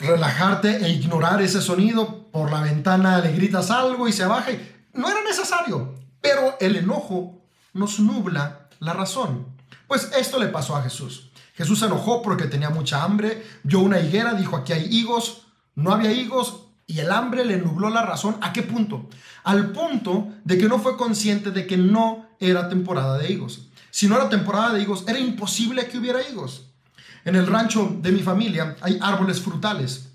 relajarte 0.00 0.84
e 0.84 0.90
ignorar 0.90 1.42
ese 1.42 1.60
sonido, 1.60 2.30
por 2.32 2.50
la 2.50 2.62
ventana 2.62 3.18
le 3.18 3.32
gritas 3.32 3.70
algo 3.70 4.08
y 4.08 4.12
se 4.12 4.24
baja. 4.24 4.50
No 4.92 5.08
era 5.08 5.22
necesario, 5.22 5.94
pero 6.20 6.56
el 6.60 6.76
enojo 6.76 7.42
nos 7.72 8.00
nubla 8.00 8.68
la 8.78 8.94
razón. 8.94 9.46
Pues 9.86 10.10
esto 10.16 10.38
le 10.38 10.46
pasó 10.46 10.76
a 10.76 10.82
Jesús. 10.82 11.30
Jesús 11.54 11.80
se 11.80 11.86
enojó 11.86 12.22
porque 12.22 12.46
tenía 12.46 12.70
mucha 12.70 13.02
hambre, 13.02 13.44
vio 13.62 13.80
una 13.80 14.00
higuera, 14.00 14.34
dijo 14.34 14.56
aquí 14.56 14.72
hay 14.72 14.86
higos, 14.90 15.46
no 15.74 15.92
había 15.92 16.12
higos 16.12 16.66
y 16.86 16.98
el 16.98 17.12
hambre 17.12 17.44
le 17.44 17.56
nubló 17.56 17.88
la 17.88 18.02
razón. 18.02 18.36
¿A 18.40 18.52
qué 18.52 18.62
punto? 18.62 19.08
Al 19.44 19.70
punto 19.70 20.28
de 20.44 20.58
que 20.58 20.68
no 20.68 20.78
fue 20.78 20.96
consciente 20.96 21.50
de 21.50 21.66
que 21.66 21.76
no 21.76 22.26
era 22.40 22.68
temporada 22.68 23.16
de 23.18 23.32
higos. 23.32 23.68
Si 23.90 24.08
no 24.08 24.16
era 24.16 24.28
temporada 24.28 24.72
de 24.72 24.82
higos, 24.82 25.04
era 25.06 25.18
imposible 25.18 25.86
que 25.86 25.98
hubiera 25.98 26.26
higos. 26.28 26.66
En 27.24 27.36
el 27.36 27.46
rancho 27.46 27.96
de 28.00 28.12
mi 28.12 28.22
familia 28.22 28.76
hay 28.80 28.98
árboles 29.00 29.40
frutales 29.40 30.08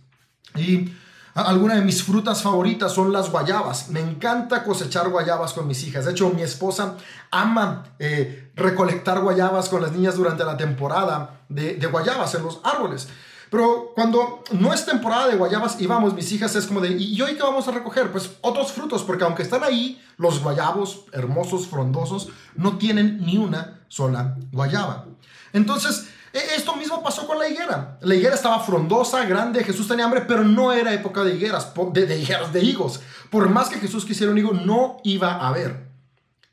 y 0.55 0.91
algunas 1.35 1.77
de 1.77 1.83
mis 1.83 2.01
frutas 2.01 2.41
favoritas 2.41 2.93
son 2.93 3.11
las 3.11 3.29
guayabas. 3.29 3.89
Me 3.89 3.99
encanta 3.99 4.63
cosechar 4.63 5.09
guayabas 5.09 5.53
con 5.53 5.67
mis 5.67 5.83
hijas. 5.83 6.05
De 6.05 6.11
hecho, 6.11 6.29
mi 6.29 6.41
esposa 6.41 6.95
ama 7.29 7.83
eh, 7.99 8.51
recolectar 8.55 9.19
guayabas 9.19 9.67
con 9.67 9.81
las 9.81 9.91
niñas 9.91 10.15
durante 10.15 10.45
la 10.45 10.55
temporada 10.55 11.41
de, 11.49 11.75
de 11.75 11.87
guayabas 11.87 12.35
en 12.35 12.43
los 12.43 12.61
árboles. 12.63 13.09
Pero 13.49 13.91
cuando 13.95 14.43
no 14.51 14.73
es 14.73 14.85
temporada 14.85 15.27
de 15.27 15.37
guayabas 15.37 15.79
y 15.79 15.87
vamos, 15.87 16.13
mis 16.13 16.31
hijas, 16.31 16.55
es 16.55 16.65
como 16.65 16.81
de, 16.81 16.91
¿y 16.91 17.21
hoy 17.21 17.35
qué 17.35 17.43
vamos 17.43 17.67
a 17.67 17.71
recoger? 17.71 18.11
Pues 18.11 18.31
otros 18.41 18.71
frutos, 18.71 19.03
porque 19.03 19.23
aunque 19.23 19.43
están 19.43 19.63
ahí, 19.63 20.01
los 20.17 20.41
guayabos 20.41 21.05
hermosos, 21.11 21.67
frondosos, 21.67 22.29
no 22.55 22.77
tienen 22.77 23.25
ni 23.25 23.37
una 23.37 23.81
sola 23.87 24.37
guayaba. 24.51 25.05
Entonces, 25.53 26.07
e, 26.33 26.39
esto 26.57 26.75
mismo 26.75 27.01
pasó 27.01 27.25
con 27.27 27.39
la 27.39 27.47
higuera. 27.47 27.97
La 28.01 28.15
higuera 28.15 28.35
estaba 28.35 28.59
frondosa, 28.59 29.25
grande, 29.25 29.63
Jesús 29.63 29.87
tenía 29.87 30.05
hambre, 30.05 30.21
pero 30.21 30.43
no 30.43 30.73
era 30.73 30.93
época 30.93 31.23
de 31.23 31.35
higueras, 31.35 31.71
de, 31.93 32.05
de 32.05 32.19
higueras, 32.19 32.51
de 32.51 32.63
higos. 32.63 32.99
Por 33.29 33.49
más 33.49 33.69
que 33.69 33.79
Jesús 33.79 34.05
quisiera 34.05 34.31
un 34.31 34.37
higo, 34.37 34.53
no 34.53 34.97
iba 35.03 35.33
a 35.33 35.47
haber. 35.47 35.87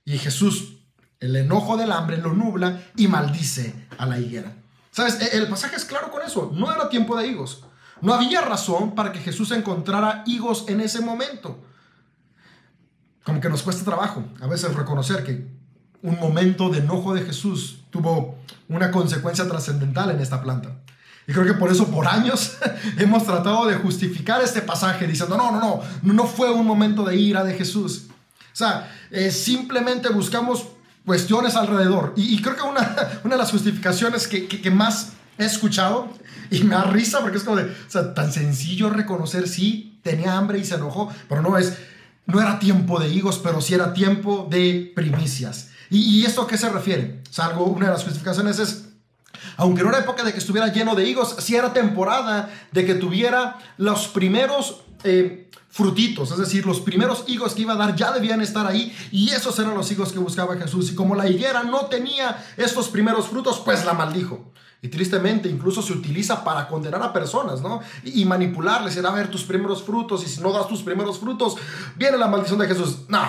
Y 0.04 0.18
Jesús, 0.18 0.75
el 1.20 1.34
enojo 1.37 1.76
del 1.76 1.92
hambre, 1.92 2.18
lo 2.18 2.32
nubla 2.32 2.82
y 2.96 3.08
maldice 3.08 3.75
a 3.99 4.06
la 4.06 4.18
higuera. 4.18 4.52
¿Sabes? 4.92 5.20
E, 5.20 5.37
el 5.37 5.49
pasaje 5.49 5.75
es 5.75 5.84
claro 5.84 6.11
con 6.11 6.22
eso. 6.22 6.52
No 6.54 6.72
era 6.72 6.88
tiempo 6.88 7.16
de 7.16 7.26
higos. 7.26 7.64
No 8.00 8.14
había 8.14 8.42
razón 8.42 8.94
para 8.94 9.11
que 9.11 9.18
Jesús 9.18 9.50
encontrara 9.50 10.22
higos 10.26 10.66
en 10.68 10.80
ese 10.80 11.00
momento. 11.00 11.58
Como 13.25 13.40
que 13.40 13.49
nos 13.49 13.62
cuesta 13.62 13.84
trabajo 13.84 14.25
a 14.40 14.46
veces 14.46 14.75
reconocer 14.75 15.25
que 15.25 15.49
un 16.02 16.18
momento 16.18 16.68
de 16.68 16.78
enojo 16.78 17.14
de 17.14 17.22
Jesús 17.22 17.84
tuvo 17.90 18.38
una 18.68 18.90
consecuencia 18.90 19.46
trascendental 19.46 20.11
en 20.11 20.20
esta 20.20 20.42
planta. 20.42 20.76
Y 21.26 21.32
creo 21.32 21.46
que 21.46 21.54
por 21.54 21.70
eso 21.70 21.87
por 21.87 22.08
años 22.08 22.58
hemos 22.99 23.25
tratado 23.25 23.66
de 23.66 23.76
justificar 23.76 24.42
este 24.42 24.61
pasaje 24.62 25.06
diciendo, 25.06 25.37
no, 25.37 25.52
no, 25.52 25.61
no, 25.61 26.12
no 26.12 26.26
fue 26.26 26.50
un 26.50 26.66
momento 26.66 27.04
de 27.04 27.16
ira 27.16 27.44
de 27.44 27.54
Jesús. 27.54 28.06
O 28.52 28.56
sea, 28.56 28.92
eh, 29.11 29.30
simplemente 29.30 30.08
buscamos 30.08 30.66
cuestiones 31.04 31.56
alrededor. 31.56 32.12
Y, 32.16 32.40
creo 32.42 32.56
que 32.56 32.62
una, 32.62 32.80
una, 33.25 33.35
de 33.35 33.38
las 33.42 33.50
justificaciones 33.50 34.26
que, 34.28 34.47
que, 34.47 34.71
más 34.71 35.12
he 35.38 35.44
escuchado 35.44 36.09
y 36.50 36.62
me 36.62 36.75
da 36.75 36.85
risa 36.85 37.21
porque 37.21 37.38
es 37.38 37.44
como 37.44 37.56
de, 37.56 37.64
o 37.64 37.90
sea, 37.90 38.14
tan 38.14 38.32
sencillo 38.32 38.90
reconocer, 38.90 39.49
sí, 39.49 39.99
tenía 40.02 40.37
hambre 40.37 40.59
y 40.59 40.64
se 40.64 40.75
enojó, 40.75 41.12
pero 41.28 41.42
no 41.42 41.56
es, 41.59 41.78
no 42.26 42.40
era 42.40 42.59
tiempo 42.59 43.00
de 43.00 43.09
higos, 43.09 43.40
pero 43.42 43.61
sí 43.61 43.75
era 43.75 43.92
tiempo 43.92 44.47
de 44.50 44.92
primicias. 44.94 45.71
¿Y, 45.90 46.21
y 46.21 46.25
esto 46.25 46.42
a 46.42 46.47
qué 46.47 46.59
se 46.59 46.68
refiere? 46.68 47.23
O 47.37 47.42
algo, 47.42 47.64
una 47.64 47.87
de 47.87 47.92
las 47.92 48.04
justificaciones 48.04 48.59
es, 48.59 48.88
aunque 49.56 49.82
no 49.82 49.88
era 49.88 49.99
época 49.99 50.23
de 50.23 50.32
que 50.32 50.38
estuviera 50.38 50.73
lleno 50.73 50.94
de 50.94 51.06
higos, 51.06 51.37
sí 51.38 51.56
era 51.56 51.73
temporada 51.73 52.50
de 52.71 52.85
que 52.85 52.94
tuviera 52.94 53.59
los 53.76 54.09
primeros 54.09 54.82
eh, 55.04 55.50
frutitos, 55.73 56.31
es 56.31 56.38
decir, 56.38 56.67
los 56.67 56.81
primeros 56.81 57.25
higos 57.26 57.55
que 57.55 57.62
iba 57.62 57.73
a 57.73 57.76
dar 57.76 57.97
ya 57.97 58.12
debían 58.12 58.43
estar 58.43 58.67
ahí 58.67 58.95
y 59.11 59.31
esos 59.31 59.59
eran 59.59 59.75
los 59.75 59.91
higos 59.91 60.12
que 60.12 60.19
buscaba 60.19 60.57
Jesús. 60.57 60.93
Y 60.93 60.95
como 60.95 61.14
la 61.17 61.29
higuera 61.29 61.62
no 61.62 61.87
tenía 61.87 62.45
estos 62.59 62.88
primeros 62.88 63.26
frutos, 63.26 63.61
pues 63.64 63.85
la 63.87 63.95
maldijo. 63.95 64.52
Y 64.83 64.88
tristemente 64.88 65.49
incluso 65.49 65.81
se 65.81 65.95
utiliza 65.95 66.45
para 66.45 66.69
condenar 66.69 67.02
a 67.02 67.12
personas, 67.12 67.62
¿no? 67.62 67.81
Y, 68.05 68.25
manipularles, 68.26 68.97
ir 68.97 69.07
a 69.07 69.12
ver 69.12 69.31
tus 69.31 69.45
primeros 69.45 69.83
frutos 69.83 70.23
y 70.25 70.29
si 70.29 70.43
no 70.43 70.52
das 70.52 70.69
tus 70.69 70.83
primeros 70.83 71.19
frutos, 71.19 71.57
viene 71.97 72.19
la 72.19 72.26
maldición 72.26 72.59
de 72.59 72.67
Jesús. 72.67 72.99
No, 73.09 73.21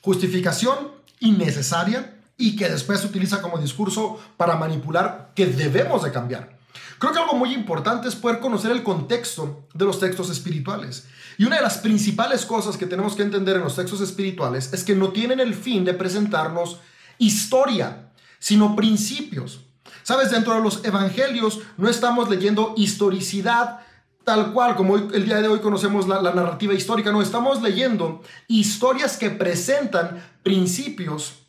justificación 0.00 0.90
innecesaria 1.20 2.18
y 2.36 2.56
que 2.56 2.68
después 2.68 3.00
se 3.00 3.06
utiliza 3.06 3.40
como 3.40 3.58
discurso 3.58 4.18
para 4.36 4.56
manipular 4.56 5.30
que 5.36 5.46
debemos 5.46 6.02
de 6.02 6.10
cambiar. 6.10 6.55
Creo 6.98 7.12
que 7.12 7.18
algo 7.18 7.34
muy 7.34 7.52
importante 7.52 8.08
es 8.08 8.16
poder 8.16 8.40
conocer 8.40 8.70
el 8.70 8.82
contexto 8.82 9.66
de 9.74 9.84
los 9.84 10.00
textos 10.00 10.30
espirituales. 10.30 11.06
Y 11.38 11.44
una 11.44 11.56
de 11.56 11.62
las 11.62 11.78
principales 11.78 12.46
cosas 12.46 12.76
que 12.76 12.86
tenemos 12.86 13.14
que 13.14 13.22
entender 13.22 13.56
en 13.56 13.64
los 13.64 13.76
textos 13.76 14.00
espirituales 14.00 14.72
es 14.72 14.84
que 14.84 14.94
no 14.94 15.10
tienen 15.10 15.40
el 15.40 15.54
fin 15.54 15.84
de 15.84 15.94
presentarnos 15.94 16.78
historia, 17.18 18.10
sino 18.38 18.74
principios. 18.74 19.60
Sabes, 20.02 20.30
dentro 20.30 20.54
de 20.54 20.62
los 20.62 20.84
evangelios 20.84 21.60
no 21.76 21.88
estamos 21.88 22.30
leyendo 22.30 22.74
historicidad 22.76 23.80
tal 24.26 24.52
cual 24.52 24.74
como 24.74 24.96
el 24.96 25.24
día 25.24 25.40
de 25.40 25.46
hoy 25.46 25.60
conocemos 25.60 26.08
la, 26.08 26.20
la 26.20 26.34
narrativa 26.34 26.74
histórica, 26.74 27.12
no, 27.12 27.22
estamos 27.22 27.62
leyendo 27.62 28.24
historias 28.48 29.16
que 29.16 29.30
presentan 29.30 30.20
principios 30.42 31.46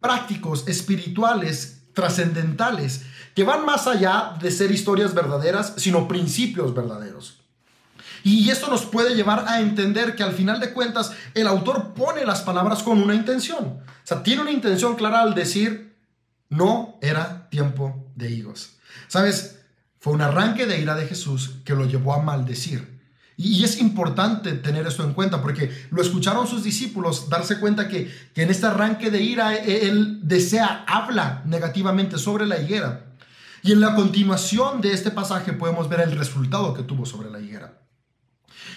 prácticos, 0.00 0.66
espirituales, 0.66 1.84
trascendentales, 1.94 3.02
que 3.34 3.44
van 3.44 3.64
más 3.64 3.86
allá 3.86 4.34
de 4.40 4.50
ser 4.50 4.70
historias 4.70 5.14
verdaderas, 5.14 5.74
sino 5.76 6.08
principios 6.08 6.74
verdaderos. 6.74 7.38
Y 8.24 8.50
esto 8.50 8.68
nos 8.68 8.84
puede 8.84 9.14
llevar 9.14 9.44
a 9.48 9.60
entender 9.60 10.14
que 10.14 10.22
al 10.22 10.32
final 10.32 10.60
de 10.60 10.72
cuentas 10.72 11.12
el 11.34 11.46
autor 11.46 11.94
pone 11.94 12.24
las 12.24 12.42
palabras 12.42 12.82
con 12.82 13.00
una 13.00 13.14
intención. 13.14 13.64
O 13.64 13.82
sea, 14.04 14.22
tiene 14.22 14.42
una 14.42 14.50
intención 14.50 14.96
clara 14.96 15.22
al 15.22 15.34
decir, 15.34 15.96
no 16.48 16.98
era 17.00 17.48
tiempo 17.50 18.06
de 18.16 18.30
higos. 18.30 18.76
¿Sabes? 19.06 19.60
Fue 20.00 20.12
un 20.12 20.22
arranque 20.22 20.66
de 20.66 20.80
ira 20.80 20.94
de 20.94 21.06
Jesús 21.06 21.56
que 21.64 21.74
lo 21.74 21.86
llevó 21.86 22.14
a 22.14 22.22
maldecir. 22.22 22.98
Y 23.36 23.62
es 23.62 23.78
importante 23.78 24.52
tener 24.52 24.86
esto 24.86 25.04
en 25.04 25.14
cuenta 25.14 25.40
porque 25.40 25.70
lo 25.90 26.02
escucharon 26.02 26.48
sus 26.48 26.64
discípulos 26.64 27.28
darse 27.28 27.60
cuenta 27.60 27.86
que, 27.86 28.12
que 28.34 28.42
en 28.42 28.50
este 28.50 28.66
arranque 28.66 29.10
de 29.12 29.22
ira 29.22 29.54
e, 29.54 29.86
él 29.86 30.20
desea, 30.22 30.84
habla 30.88 31.42
negativamente 31.46 32.18
sobre 32.18 32.46
la 32.46 32.58
higuera. 32.60 33.07
Y 33.68 33.72
en 33.72 33.80
la 33.80 33.94
continuación 33.94 34.80
de 34.80 34.94
este 34.94 35.10
pasaje 35.10 35.52
podemos 35.52 35.90
ver 35.90 36.00
el 36.00 36.16
resultado 36.16 36.72
que 36.72 36.84
tuvo 36.84 37.04
sobre 37.04 37.30
la 37.30 37.38
higuera. 37.38 37.82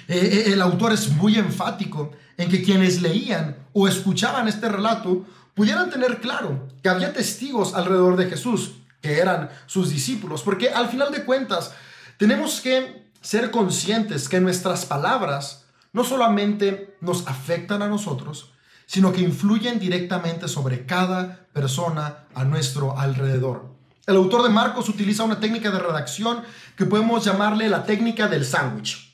Eh, 0.09 0.17
eh, 0.17 0.43
el 0.51 0.61
autor 0.61 0.91
es 0.91 1.07
muy 1.11 1.37
enfático 1.37 2.11
en 2.35 2.49
que 2.49 2.61
quienes 2.61 3.01
leían 3.01 3.55
o 3.71 3.87
escuchaban 3.87 4.49
este 4.49 4.67
relato 4.67 5.25
pudieran 5.53 5.89
tener 5.89 6.19
claro 6.19 6.67
que 6.83 6.89
había 6.89 7.13
testigos 7.13 7.73
alrededor 7.73 8.17
de 8.17 8.25
Jesús, 8.25 8.81
que 8.99 9.19
eran 9.19 9.49
sus 9.65 9.91
discípulos, 9.91 10.41
porque 10.41 10.71
al 10.71 10.89
final 10.89 11.09
de 11.13 11.23
cuentas 11.23 11.71
tenemos 12.17 12.59
que 12.59 13.13
ser 13.21 13.49
conscientes 13.49 14.27
que 14.27 14.41
nuestras 14.41 14.85
palabras 14.85 15.67
no 15.93 16.03
solamente 16.03 16.97
nos 16.99 17.25
afectan 17.27 17.81
a 17.81 17.87
nosotros, 17.87 18.51
sino 18.87 19.13
que 19.13 19.21
influyen 19.21 19.79
directamente 19.79 20.49
sobre 20.49 20.85
cada 20.85 21.47
persona 21.53 22.25
a 22.35 22.43
nuestro 22.43 22.99
alrededor. 22.99 23.71
El 24.07 24.15
autor 24.15 24.43
de 24.43 24.49
Marcos 24.49 24.89
utiliza 24.89 25.23
una 25.23 25.39
técnica 25.39 25.69
de 25.69 25.79
redacción 25.79 26.41
que 26.75 26.85
podemos 26.85 27.23
llamarle 27.23 27.69
la 27.69 27.83
técnica 27.83 28.27
del 28.27 28.45
sándwich. 28.45 29.11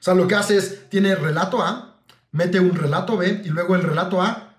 O 0.00 0.02
sea, 0.06 0.14
lo 0.14 0.26
que 0.26 0.34
hace 0.34 0.56
es, 0.56 0.88
tiene 0.88 1.14
relato 1.14 1.62
A, 1.62 1.96
mete 2.32 2.60
un 2.60 2.74
relato 2.74 3.16
B 3.16 3.42
y 3.44 3.48
luego 3.48 3.74
el 3.74 3.82
relato 3.82 4.22
A 4.22 4.54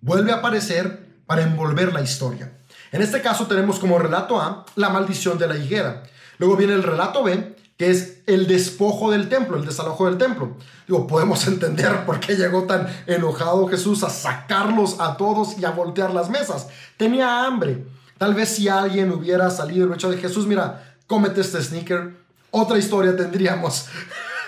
vuelve 0.00 0.32
a 0.32 0.36
aparecer 0.36 1.22
para 1.26 1.42
envolver 1.42 1.92
la 1.92 2.02
historia. 2.02 2.52
En 2.90 3.02
este 3.02 3.20
caso 3.20 3.46
tenemos 3.46 3.78
como 3.78 3.98
relato 3.98 4.40
A 4.40 4.64
la 4.76 4.90
maldición 4.90 5.38
de 5.38 5.48
la 5.48 5.56
higuera. 5.56 6.04
Luego 6.38 6.56
viene 6.56 6.74
el 6.74 6.82
relato 6.82 7.22
B, 7.22 7.56
que 7.76 7.90
es 7.90 8.22
el 8.26 8.46
despojo 8.46 9.10
del 9.10 9.28
templo, 9.28 9.56
el 9.56 9.64
desalojo 9.64 10.06
del 10.06 10.18
templo. 10.18 10.56
Digo, 10.86 11.06
podemos 11.06 11.46
entender 11.48 12.04
por 12.04 12.20
qué 12.20 12.36
llegó 12.36 12.64
tan 12.64 12.86
enojado 13.06 13.68
Jesús 13.68 14.04
a 14.04 14.10
sacarlos 14.10 15.00
a 15.00 15.16
todos 15.16 15.58
y 15.58 15.64
a 15.64 15.70
voltear 15.70 16.12
las 16.14 16.30
mesas. 16.30 16.68
Tenía 16.96 17.44
hambre. 17.44 17.84
Tal 18.22 18.34
vez 18.34 18.50
si 18.50 18.68
alguien 18.68 19.10
hubiera 19.10 19.50
salido 19.50 19.84
el 19.84 19.94
hecho 19.94 20.08
de 20.08 20.16
Jesús, 20.16 20.46
mira, 20.46 20.94
cómete 21.08 21.40
este 21.40 21.60
sneaker, 21.60 22.14
otra 22.52 22.78
historia 22.78 23.16
tendríamos 23.16 23.86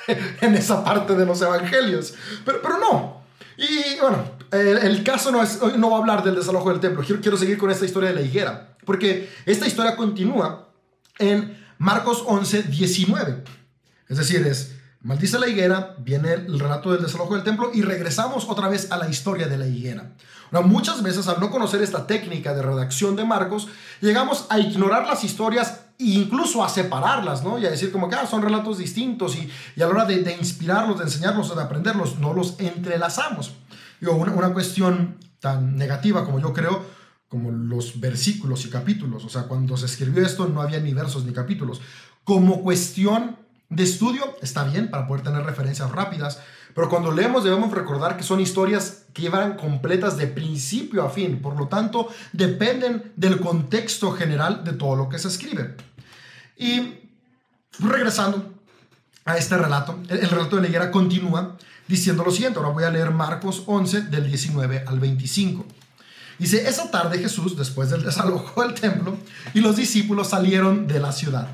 en 0.41 0.55
esa 0.55 0.85
parte 0.85 1.17
de 1.17 1.27
los 1.27 1.43
evangelios. 1.43 2.15
Pero, 2.45 2.63
pero 2.63 2.79
no. 2.79 3.25
Y 3.57 3.99
bueno, 4.01 4.31
el, 4.53 5.03
caso 5.03 5.33
no, 5.33 5.43
es, 5.43 5.59
no 5.77 5.91
va 5.91 5.97
a 5.97 5.99
hablar 5.99 6.23
del 6.23 6.37
desalojo 6.37 6.71
del 6.71 6.79
templo. 6.79 7.03
Quiero, 7.05 7.21
quiero 7.21 7.37
seguir 7.37 7.59
con 7.59 7.69
esta 7.69 7.85
historia 7.85 8.11
de 8.11 8.15
la 8.15 8.23
higuera. 8.23 8.77
Porque 8.85 9.29
esta 9.45 9.67
historia 9.67 9.97
continúa 9.97 10.69
en 11.19 11.61
Marcos 11.79 12.23
11, 12.25 12.63
19. 12.63 13.43
Es 14.09 14.19
decir, 14.19 14.47
es, 14.47 14.77
maldice 15.01 15.37
la 15.41 15.49
higuera, 15.49 15.97
viene 15.99 16.33
el 16.35 16.61
relato 16.61 16.93
del 16.93 17.03
desalojo 17.03 17.35
del 17.35 17.43
templo 17.43 17.73
y 17.75 17.83
regresamos 17.83 18.45
otra 18.49 18.69
vez 18.69 18.93
a 18.93 18.99
la 18.99 19.09
historia 19.09 19.49
de 19.49 19.59
la 19.59 19.67
higuera. 19.67 20.13
Muchas 20.63 21.03
veces 21.03 21.29
al 21.29 21.41
no 21.41 21.51
conocer 21.51 21.83
esta 21.83 22.07
técnica 22.07 22.55
de 22.55 22.63
redacción 22.63 23.17
de 23.17 23.25
Marcos, 23.25 23.69
llegamos 24.01 24.47
a 24.51 24.59
ignorar 24.59 25.07
las 25.07 25.25
historias 25.25 25.81
e 25.99 26.05
incluso 26.05 26.65
a 26.65 26.69
separarlas, 26.69 27.45
¿no? 27.45 27.59
Y 27.59 27.67
a 27.67 27.71
decir 27.71 27.93
como 27.93 28.09
que 28.09 28.17
ah, 28.17 28.27
son 28.27 28.43
relatos 28.43 28.79
distintos 28.79 29.37
y, 29.37 29.51
y 29.77 29.83
a 29.83 29.87
la 29.87 29.93
hora 29.93 30.05
de, 30.05 30.23
de, 30.23 30.37
inspirarlos, 30.37 30.99
de 30.99 31.05
enseñarlos, 31.05 31.55
de 31.55 31.63
aprenderlos, 31.63 32.19
no 32.19 32.33
los 32.33 32.59
entrelazamos. 32.59 33.53
Digo, 34.01 34.15
una, 34.15 34.33
una 34.33 34.53
cuestión 34.53 35.19
tan 35.41 35.77
negativa 35.77 36.25
como 36.25 36.41
yo 36.41 36.53
creo 36.53 36.95
como 37.35 37.51
los 37.51 37.99
versículos 37.99 38.65
y 38.65 38.71
capítulos. 38.71 39.25
O 39.25 39.29
sea, 39.29 39.43
cuando 39.43 39.77
se 39.77 39.87
escribió 39.87 40.25
esto 40.25 40.47
no 40.47 40.63
había 40.63 40.79
ni 40.79 40.95
versos 40.95 41.25
ni 41.25 41.33
capítulos. 41.33 41.81
Como 42.23 42.63
cuestión 42.63 43.37
de 43.69 43.83
estudio 43.83 44.37
está 44.41 44.63
bien 44.63 44.89
para 44.89 45.09
poder 45.09 45.25
tener 45.25 45.43
referencias 45.43 45.91
rápidas, 45.91 46.41
pero 46.75 46.89
cuando 46.89 47.13
leemos 47.13 47.45
debemos 47.45 47.71
recordar 47.73 48.17
que 48.17 48.23
son 48.23 48.41
historias 48.41 49.05
que 49.13 49.23
llevan 49.23 49.57
completas 49.57 50.17
de 50.17 50.27
principio 50.27 51.05
a 51.05 51.11
fin, 51.11 51.41
por 51.41 51.57
lo 51.57 51.69
tanto 51.69 52.09
dependen 52.33 53.13
del 53.17 53.41
contexto 53.41 54.13
general 54.13 54.65
de 54.65 54.73
todo 54.73 54.97
lo 54.97 55.09
que 55.09 55.19
se 55.19 55.29
escribe. 55.29 55.77
Y 56.57 56.95
regresando 57.79 58.53
a 59.25 59.37
este 59.37 59.57
relato, 59.57 59.99
el, 60.09 60.19
el 60.19 60.29
relato 60.29 60.57
de 60.57 60.63
la 60.63 60.69
higuera 60.69 60.91
continúa 60.91 61.57
diciendo 61.87 62.25
lo 62.25 62.31
siguiente, 62.31 62.59
ahora 62.59 62.73
voy 62.73 62.85
a 62.85 62.91
leer 62.91 63.11
Marcos 63.11 63.63
11 63.67 64.03
del 64.03 64.27
19 64.27 64.85
al 64.87 64.99
25. 64.99 65.65
Dice, 66.39 66.69
esa 66.69 66.91
tarde 66.91 67.19
Jesús, 67.19 67.57
después 67.57 67.91
del 67.91 68.03
desalojo 68.03 68.63
del 68.63 68.75
templo, 68.75 69.17
y 69.53 69.61
los 69.61 69.77
discípulos 69.77 70.31
salieron 70.31 70.87
de 70.87 70.99
la 70.99 71.13
ciudad. 71.13 71.49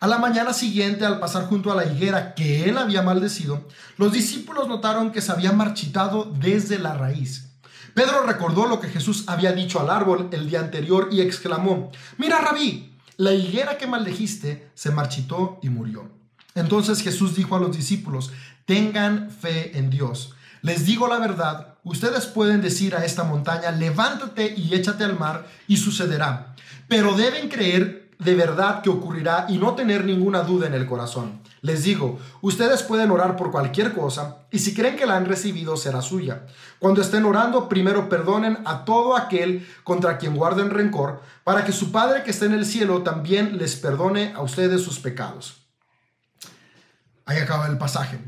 A 0.00 0.06
la 0.06 0.18
mañana 0.18 0.52
siguiente, 0.52 1.04
al 1.04 1.18
pasar 1.18 1.46
junto 1.46 1.72
a 1.72 1.74
la 1.74 1.86
higuera 1.86 2.34
que 2.34 2.68
él 2.68 2.78
había 2.78 3.02
maldecido, 3.02 3.66
los 3.96 4.12
discípulos 4.12 4.68
notaron 4.68 5.12
que 5.12 5.22
se 5.22 5.32
había 5.32 5.52
marchitado 5.52 6.24
desde 6.38 6.78
la 6.78 6.94
raíz. 6.94 7.48
Pedro 7.94 8.22
recordó 8.22 8.66
lo 8.66 8.78
que 8.78 8.88
Jesús 8.88 9.24
había 9.26 9.52
dicho 9.52 9.80
al 9.80 9.88
árbol 9.88 10.28
el 10.32 10.48
día 10.48 10.60
anterior 10.60 11.08
y 11.10 11.22
exclamó, 11.22 11.90
mira 12.18 12.40
rabí, 12.40 12.94
la 13.16 13.32
higuera 13.32 13.78
que 13.78 13.86
maldejiste 13.86 14.70
se 14.74 14.90
marchitó 14.90 15.58
y 15.62 15.70
murió. 15.70 16.10
Entonces 16.54 17.00
Jesús 17.00 17.34
dijo 17.34 17.56
a 17.56 17.60
los 17.60 17.76
discípulos, 17.76 18.32
tengan 18.66 19.30
fe 19.30 19.78
en 19.78 19.88
Dios. 19.88 20.34
Les 20.60 20.84
digo 20.84 21.08
la 21.08 21.18
verdad, 21.18 21.76
Ustedes 21.86 22.26
pueden 22.26 22.62
decir 22.62 22.96
a 22.96 23.04
esta 23.04 23.22
montaña, 23.22 23.70
levántate 23.70 24.52
y 24.56 24.74
échate 24.74 25.04
al 25.04 25.16
mar 25.16 25.46
y 25.68 25.76
sucederá. 25.76 26.56
Pero 26.88 27.16
deben 27.16 27.48
creer 27.48 28.05
de 28.18 28.34
verdad 28.34 28.82
que 28.82 28.90
ocurrirá 28.90 29.46
y 29.48 29.58
no 29.58 29.74
tener 29.74 30.04
ninguna 30.04 30.42
duda 30.42 30.66
en 30.66 30.74
el 30.74 30.86
corazón. 30.86 31.40
Les 31.60 31.82
digo, 31.82 32.18
ustedes 32.40 32.82
pueden 32.82 33.10
orar 33.10 33.36
por 33.36 33.50
cualquier 33.50 33.92
cosa 33.92 34.46
y 34.50 34.58
si 34.58 34.74
creen 34.74 34.96
que 34.96 35.06
la 35.06 35.16
han 35.16 35.26
recibido 35.26 35.76
será 35.76 36.00
suya. 36.00 36.46
Cuando 36.78 37.02
estén 37.02 37.24
orando, 37.24 37.68
primero 37.68 38.08
perdonen 38.08 38.58
a 38.64 38.84
todo 38.84 39.16
aquel 39.16 39.66
contra 39.84 40.18
quien 40.18 40.36
guarden 40.36 40.70
rencor, 40.70 41.20
para 41.44 41.64
que 41.64 41.72
su 41.72 41.92
Padre 41.92 42.22
que 42.22 42.30
está 42.30 42.46
en 42.46 42.54
el 42.54 42.66
cielo 42.66 43.02
también 43.02 43.58
les 43.58 43.76
perdone 43.76 44.32
a 44.34 44.42
ustedes 44.42 44.82
sus 44.82 44.98
pecados. 44.98 45.66
Ahí 47.24 47.38
acaba 47.38 47.66
el 47.66 47.78
pasaje. 47.78 48.20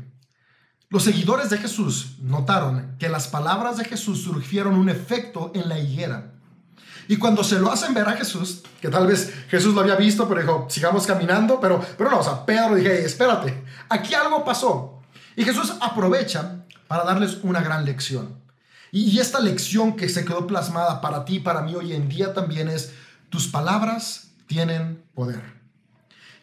Los 0.89 1.03
seguidores 1.03 1.49
de 1.49 1.59
Jesús 1.59 2.17
notaron 2.19 2.95
que 2.97 3.09
las 3.09 3.27
palabras 3.27 3.77
de 3.77 3.85
Jesús 3.85 4.23
surgieron 4.23 4.75
un 4.75 4.89
efecto 4.89 5.51
en 5.53 5.69
la 5.69 5.79
higuera. 5.79 6.33
Y 7.09 7.17
cuando 7.17 7.43
se 7.43 7.57
lo 7.57 7.71
hacen 7.71 7.95
ver 7.95 8.07
a 8.07 8.15
Jesús, 8.15 8.61
que 8.79 8.87
tal 8.87 9.07
vez 9.07 9.33
Jesús 9.49 9.73
lo 9.73 9.81
había 9.81 9.95
visto, 9.95 10.29
pero 10.29 10.41
dijo, 10.41 10.67
sigamos 10.69 11.07
caminando, 11.07 11.59
pero, 11.59 11.83
pero 11.97 12.11
no, 12.11 12.19
o 12.19 12.23
sea, 12.23 12.45
Pedro 12.45 12.75
dije, 12.75 13.03
espérate, 13.03 13.63
aquí 13.89 14.13
algo 14.13 14.45
pasó. 14.45 15.01
Y 15.35 15.43
Jesús 15.43 15.73
aprovecha 15.81 16.63
para 16.87 17.03
darles 17.03 17.39
una 17.41 17.61
gran 17.61 17.83
lección. 17.83 18.35
Y, 18.91 19.17
esta 19.17 19.39
lección 19.39 19.95
que 19.95 20.07
se 20.07 20.23
quedó 20.23 20.45
plasmada 20.45 21.01
para 21.01 21.25
ti 21.25 21.39
para 21.39 21.63
mí 21.63 21.73
hoy 21.73 21.93
en 21.93 22.09
día 22.09 22.35
también 22.35 22.69
es, 22.69 22.93
tus 23.31 23.47
palabras 23.47 24.27
tienen 24.45 25.03
poder. 25.15 25.41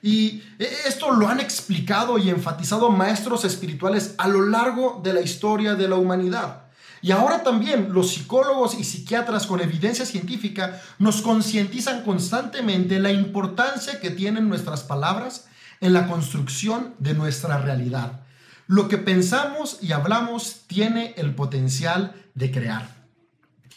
Y 0.02 0.42
esto 0.58 1.12
lo 1.12 1.28
han 1.28 1.38
explicado 1.38 2.18
y 2.18 2.28
enfatizado 2.28 2.90
maestros 2.90 3.44
espirituales 3.44 4.16
a 4.18 4.26
lo 4.26 4.44
largo 4.44 5.00
de 5.00 5.12
la 5.12 5.20
historia 5.20 5.76
de 5.76 5.86
la 5.86 5.94
humanidad. 5.94 6.65
Y 7.06 7.12
ahora 7.12 7.44
también 7.44 7.92
los 7.92 8.10
psicólogos 8.10 8.76
y 8.76 8.82
psiquiatras 8.82 9.46
con 9.46 9.60
evidencia 9.60 10.04
científica 10.04 10.82
nos 10.98 11.22
concientizan 11.22 12.02
constantemente 12.02 12.98
la 12.98 13.12
importancia 13.12 14.00
que 14.00 14.10
tienen 14.10 14.48
nuestras 14.48 14.82
palabras 14.82 15.46
en 15.80 15.92
la 15.92 16.08
construcción 16.08 16.96
de 16.98 17.14
nuestra 17.14 17.58
realidad. 17.58 18.22
Lo 18.66 18.88
que 18.88 18.98
pensamos 18.98 19.78
y 19.80 19.92
hablamos 19.92 20.62
tiene 20.66 21.14
el 21.16 21.32
potencial 21.32 22.12
de 22.34 22.50
crear. 22.50 22.96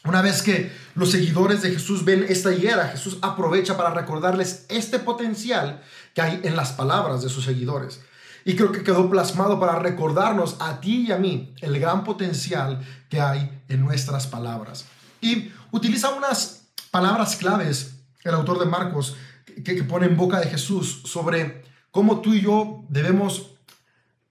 Una 0.05 0.23
vez 0.23 0.41
que 0.41 0.71
los 0.95 1.11
seguidores 1.11 1.61
de 1.61 1.69
Jesús 1.69 2.03
ven 2.03 2.25
esta 2.29 2.51
higuera, 2.51 2.87
Jesús 2.87 3.19
aprovecha 3.21 3.77
para 3.77 3.91
recordarles 3.91 4.65
este 4.69 4.97
potencial 4.97 5.83
que 6.15 6.21
hay 6.21 6.41
en 6.43 6.55
las 6.55 6.71
palabras 6.71 7.21
de 7.21 7.29
sus 7.29 7.45
seguidores. 7.45 8.01
Y 8.45 8.55
creo 8.55 8.71
que 8.71 8.83
quedó 8.83 9.09
plasmado 9.09 9.59
para 9.59 9.79
recordarnos 9.79 10.57
a 10.59 10.79
ti 10.79 11.07
y 11.07 11.11
a 11.11 11.17
mí 11.17 11.53
el 11.61 11.79
gran 11.79 12.03
potencial 12.03 12.79
que 13.09 13.19
hay 13.19 13.61
en 13.67 13.81
nuestras 13.81 14.27
palabras. 14.27 14.85
Y 15.21 15.51
utiliza 15.71 16.09
unas 16.09 16.67
palabras 16.91 17.35
claves, 17.35 17.95
el 18.23 18.33
autor 18.33 18.59
de 18.59 18.65
Marcos, 18.65 19.15
que, 19.63 19.83
pone 19.83 20.05
en 20.05 20.17
boca 20.17 20.39
de 20.39 20.47
Jesús 20.47 21.01
sobre 21.05 21.63
cómo 21.91 22.21
tú 22.21 22.33
y 22.33 22.41
yo 22.41 22.85
debemos 22.89 23.51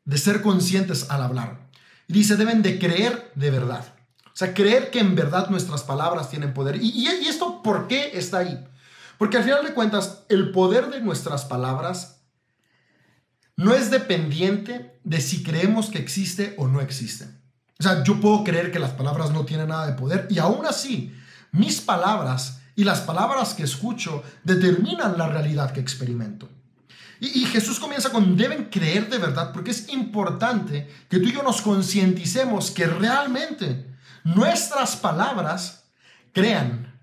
de 0.04 0.18
ser 0.18 0.40
conscientes 0.40 1.10
al 1.10 1.22
hablar. 1.22 1.68
Y 2.06 2.14
dice, 2.14 2.36
deben 2.36 2.62
de 2.62 2.78
creer 2.78 3.30
de 3.34 3.50
verdad. 3.50 3.94
O 4.26 4.36
sea, 4.38 4.54
creer 4.54 4.90
que 4.90 5.00
en 5.00 5.14
verdad 5.14 5.50
nuestras 5.50 5.82
palabras 5.82 6.30
tienen 6.30 6.54
poder. 6.54 6.76
¿Y, 6.76 6.88
y 6.88 7.26
esto 7.26 7.62
por 7.62 7.88
qué 7.88 8.12
está 8.14 8.38
ahí? 8.38 8.64
Porque 9.18 9.36
al 9.36 9.44
final 9.44 9.64
de 9.64 9.74
cuentas, 9.74 10.22
el 10.28 10.52
poder 10.52 10.90
de 10.90 11.00
nuestras 11.00 11.44
palabras 11.44 12.17
no 13.58 13.74
es 13.74 13.90
dependiente 13.90 15.00
de 15.02 15.20
si 15.20 15.42
creemos 15.42 15.90
que 15.90 15.98
existe 15.98 16.54
o 16.58 16.68
no 16.68 16.80
existe. 16.80 17.24
O 17.80 17.82
sea, 17.82 18.04
yo 18.04 18.20
puedo 18.20 18.44
creer 18.44 18.70
que 18.70 18.78
las 18.78 18.92
palabras 18.92 19.32
no 19.32 19.44
tienen 19.44 19.68
nada 19.68 19.88
de 19.88 19.94
poder 19.94 20.28
y 20.30 20.38
aún 20.38 20.64
así, 20.64 21.12
mis 21.50 21.80
palabras 21.80 22.60
y 22.76 22.84
las 22.84 23.00
palabras 23.00 23.54
que 23.54 23.64
escucho 23.64 24.22
determinan 24.44 25.18
la 25.18 25.26
realidad 25.26 25.72
que 25.72 25.80
experimento. 25.80 26.48
Y, 27.20 27.46
Jesús 27.46 27.80
comienza 27.80 28.10
con 28.10 28.36
deben 28.36 28.66
creer 28.66 29.10
de 29.10 29.18
verdad 29.18 29.50
porque 29.52 29.72
es 29.72 29.88
importante 29.88 30.88
que 31.10 31.18
tú 31.18 31.24
y 31.24 31.32
yo 31.32 31.42
nos 31.42 31.60
concienticemos 31.60 32.70
que 32.70 32.86
realmente 32.86 33.92
nuestras 34.22 34.94
palabras 34.94 35.82
crean 36.32 36.96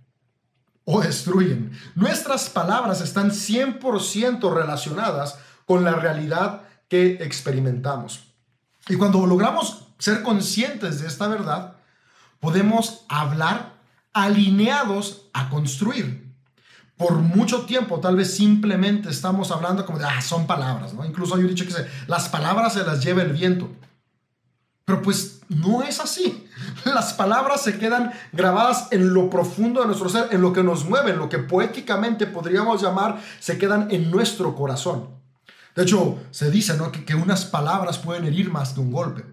o 0.85 1.01
destruyen. 1.01 1.77
Nuestras 1.95 2.49
palabras 2.49 3.01
están 3.01 3.31
100% 3.31 4.53
relacionadas 4.53 5.37
con 5.65 5.83
la 5.83 5.93
realidad 5.93 6.61
que 6.87 7.13
experimentamos. 7.21 8.33
Y 8.87 8.95
cuando 8.95 9.25
logramos 9.25 9.87
ser 9.97 10.21
conscientes 10.21 11.01
de 11.01 11.07
esta 11.07 11.27
verdad, 11.27 11.77
podemos 12.39 13.05
hablar 13.09 13.73
alineados 14.13 15.27
a 15.33 15.49
construir. 15.49 16.25
Por 16.97 17.15
mucho 17.15 17.65
tiempo, 17.65 17.99
tal 17.99 18.15
vez 18.15 18.35
simplemente 18.35 19.09
estamos 19.09 19.51
hablando 19.51 19.85
como 19.85 19.99
de, 19.99 20.05
ah, 20.05 20.21
son 20.21 20.47
palabras, 20.47 20.93
¿no? 20.93 21.03
Incluso 21.03 21.35
hay 21.35 21.41
un 21.41 21.49
dicho 21.49 21.65
que 21.65 21.71
dice, 21.71 21.89
las 22.07 22.29
palabras 22.29 22.73
se 22.73 22.85
las 22.85 23.03
lleva 23.03 23.21
el 23.21 23.33
viento. 23.33 23.69
Pero 24.85 25.01
pues 25.01 25.41
no 25.49 25.81
es 25.81 25.99
así. 25.99 26.47
Las 26.85 27.13
palabras 27.13 27.63
se 27.63 27.79
quedan 27.79 28.13
grabadas 28.31 28.87
en 28.91 29.15
lo 29.15 29.31
profundo 29.31 29.81
de 29.81 29.87
nuestro 29.87 30.09
ser, 30.09 30.27
en 30.31 30.41
lo 30.41 30.53
que 30.53 30.61
nos 30.61 30.85
mueve, 30.85 31.11
en 31.11 31.17
lo 31.17 31.27
que 31.27 31.39
poéticamente 31.39 32.27
podríamos 32.27 32.83
llamar, 32.83 33.19
se 33.39 33.57
quedan 33.57 33.87
en 33.89 34.11
nuestro 34.11 34.55
corazón. 34.55 35.14
De 35.75 35.83
hecho, 35.83 36.17
se 36.31 36.49
dice 36.49 36.77
¿no? 36.77 36.91
que, 36.91 37.15
unas 37.15 37.45
palabras 37.45 37.97
pueden 37.97 38.25
herir 38.25 38.49
más 38.49 38.73
que 38.73 38.79
un 38.79 38.91
golpe, 38.91 39.25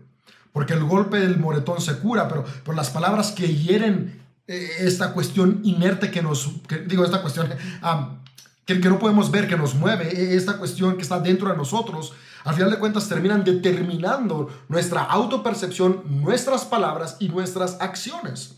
porque 0.53 0.73
el 0.73 0.85
golpe 0.85 1.21
del 1.21 1.39
moretón 1.39 1.81
se 1.81 1.99
cura, 1.99 2.29
pero, 2.29 2.45
por 2.65 2.75
las 2.75 2.91
palabras 2.91 3.31
que 3.31 3.55
hieren 3.55 4.21
eh, 4.49 4.69
esta 4.81 5.13
cuestión 5.13 5.61
inerte 5.63 6.11
que 6.11 6.21
nos, 6.21 6.51
digo, 6.87 7.05
esta 7.05 7.23
cuestión 7.23 7.49
que, 8.67 8.81
que 8.81 8.89
no 8.89 8.99
podemos 8.99 9.31
ver, 9.31 9.47
que 9.47 9.57
nos 9.57 9.75
mueve, 9.75 10.09
e, 10.09 10.37
esta 10.37 10.59
cuestión 10.59 10.97
que 10.97 11.03
está 11.03 11.21
dentro 11.21 11.49
de 11.49 11.57
nosotros, 11.57 12.13
al 12.45 12.55
final 12.55 12.73
de 12.73 12.79
cuentas 12.81 13.09
terminan 13.09 13.45
determinando 13.45 14.51
nuestra 14.69 15.05
autopercepción, 15.05 16.03
nuestras 16.07 16.65
palabras 16.65 17.17
y 17.21 17.29
nuestras 17.29 17.77
acciones. 17.81 18.57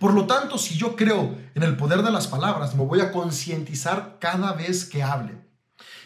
Por 0.00 0.12
lo 0.12 0.26
tanto, 0.26 0.58
si 0.58 0.76
yo 0.76 0.96
creo 0.96 1.36
en 1.54 1.62
el 1.62 1.76
poder 1.76 2.02
de 2.02 2.10
las 2.10 2.26
palabras, 2.26 2.74
me 2.74 2.84
voy 2.84 3.00
a 3.00 3.12
concientizar 3.12 4.18
cada 4.20 4.52
vez 4.52 4.84
que 4.84 5.04
hable. 5.04 5.45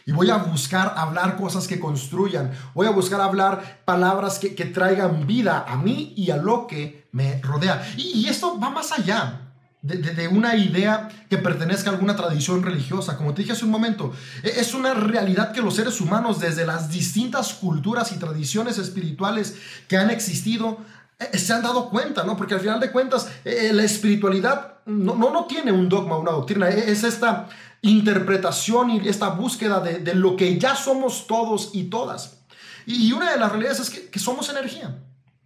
Y 0.06 0.12
voy 0.12 0.30
a 0.30 0.36
buscar 0.36 0.94
hablar 0.96 1.36
cosas 1.36 1.66
que 1.66 1.78
construyan. 1.78 2.52
Voy 2.74 2.86
a 2.86 2.90
buscar 2.90 3.20
hablar 3.20 3.82
palabras 3.84 4.38
que, 4.38 4.50
traigan 4.70 5.26
vida 5.26 5.64
a 5.66 5.76
mí 5.76 6.12
y 6.16 6.30
a 6.30 6.36
lo 6.36 6.66
que 6.66 7.08
me 7.12 7.40
rodea. 7.42 7.82
Y, 7.96 8.26
esto 8.28 8.58
va 8.58 8.70
más 8.70 8.92
allá 8.92 9.52
de, 9.82 9.96
de, 9.96 10.28
una 10.28 10.56
idea 10.56 11.08
que 11.28 11.38
pertenezca 11.38 11.90
a 11.90 11.94
alguna 11.94 12.16
tradición 12.16 12.62
religiosa. 12.62 13.16
Como 13.16 13.34
te 13.34 13.42
dije 13.42 13.52
hace 13.52 13.64
un 13.64 13.70
momento, 13.70 14.12
e, 14.42 14.60
es 14.60 14.74
una 14.74 14.94
realidad 14.94 15.52
que 15.52 15.62
los 15.62 15.74
seres 15.74 16.00
humanos 16.00 16.38
desde 16.38 16.66
las 16.66 16.90
distintas 16.90 17.54
culturas 17.54 18.12
y 18.12 18.16
tradiciones 18.16 18.78
espirituales 18.78 19.56
que 19.88 19.96
han 19.96 20.10
existido 20.10 20.78
e, 21.18 21.38
se 21.38 21.52
han 21.52 21.62
dado 21.62 21.90
cuenta, 21.90 22.24
¿no? 22.24 22.36
Porque 22.36 22.54
al 22.54 22.60
final 22.60 22.80
de 22.80 22.90
cuentas 22.90 23.28
e, 23.44 23.72
la 23.72 23.84
espiritualidad 23.84 24.74
no, 24.86 25.14
no, 25.14 25.30
no 25.30 25.44
tiene 25.44 25.72
un 25.72 25.88
dogma, 25.88 26.16
una 26.16 26.32
doctrina, 26.32 26.68
es 26.68 27.04
esta 27.04 27.48
interpretación 27.82 28.90
y 28.90 29.08
esta 29.08 29.28
búsqueda 29.30 29.80
de, 29.80 30.14
lo 30.14 30.36
que 30.36 30.58
ya 30.58 30.76
somos 30.76 31.26
todos 31.26 31.70
y 31.72 31.84
todas. 31.84 32.38
Y, 32.86 33.12
una 33.12 33.30
de 33.30 33.38
las 33.38 33.50
realidades 33.50 33.80
es 33.80 33.90
que, 33.90 34.18
somos 34.18 34.48
energía. 34.48 34.98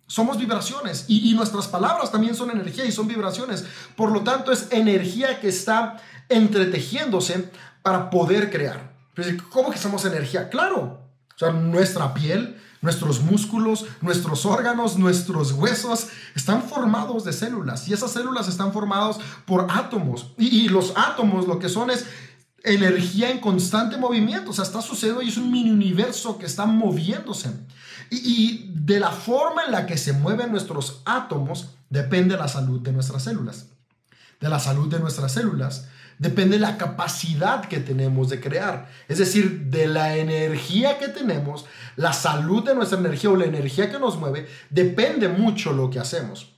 Somos 0.06 0.38
vibraciones 0.38 1.06
y, 1.08 1.32
nuestras 1.34 1.68
palabras 1.68 2.12
también 2.12 2.34
son 2.34 2.50
energía 2.50 2.84
y 2.84 2.92
son 2.92 3.08
vibraciones. 3.08 3.64
Por 3.96 4.12
lo 4.12 4.22
tanto, 4.22 4.52
es 4.52 4.68
energía 4.70 5.40
que 5.40 5.48
está 5.48 5.96
entretejiéndose 6.28 7.50
para 7.82 8.10
poder 8.10 8.50
crear. 8.50 8.94
¿Cómo 9.50 9.70
que 9.70 9.78
somos 9.78 10.04
energía? 10.04 10.48
Claro. 10.48 11.00
O 11.34 11.38
sea, 11.38 11.50
nuestra 11.50 12.14
piel, 12.14 12.60
nuestros 12.84 13.22
músculos, 13.22 13.86
nuestros 14.02 14.44
órganos, 14.44 14.98
nuestros 14.98 15.52
huesos 15.52 16.08
están 16.36 16.62
formados 16.62 17.24
de 17.24 17.32
células 17.32 17.88
y 17.88 17.94
esas 17.94 18.12
células 18.12 18.46
están 18.46 18.74
formadas 18.74 19.18
por 19.46 19.66
átomos. 19.70 20.34
Y, 20.36 20.68
los 20.68 20.92
átomos 20.94 21.48
lo 21.48 21.58
que 21.58 21.70
son 21.70 21.90
es 21.90 22.04
energía 22.62 23.30
en 23.30 23.40
constante 23.40 23.96
movimiento. 23.96 24.50
O 24.50 24.52
sea, 24.52 24.64
está 24.64 24.82
sucediendo 24.82 25.22
y 25.22 25.28
es 25.28 25.38
un 25.38 25.50
mini 25.50 25.70
universo 25.70 26.36
que 26.36 26.44
está 26.44 26.66
moviéndose. 26.66 27.50
Y, 28.10 28.70
de 28.74 29.00
la 29.00 29.10
forma 29.10 29.64
en 29.64 29.72
la 29.72 29.86
que 29.86 29.96
se 29.96 30.12
mueven 30.12 30.50
nuestros 30.50 31.00
átomos 31.06 31.70
depende 31.88 32.36
la 32.36 32.48
salud 32.48 32.80
de 32.80 32.92
nuestras 32.92 33.24
células. 33.24 33.68
De 34.40 34.50
la 34.50 34.60
salud 34.60 34.90
de 34.90 35.00
nuestras 35.00 35.32
células 35.32 35.88
depende 36.18 36.58
la 36.58 36.76
capacidad 36.76 37.64
que 37.66 37.80
tenemos 37.80 38.28
de 38.28 38.40
crear. 38.40 38.88
Es 39.08 39.18
decir, 39.18 39.66
de 39.66 39.86
la 39.86 40.16
energía 40.16 40.98
que 40.98 41.08
tenemos, 41.08 41.66
la 41.96 42.12
salud 42.12 42.64
de 42.64 42.74
nuestra 42.74 42.98
energía 42.98 43.30
o 43.30 43.36
la 43.36 43.44
energía 43.44 43.90
que 43.90 43.98
nos 43.98 44.18
mueve, 44.18 44.48
depende 44.70 45.28
mucho 45.28 45.72
lo 45.72 45.90
que 45.90 46.00
hacemos. 46.00 46.54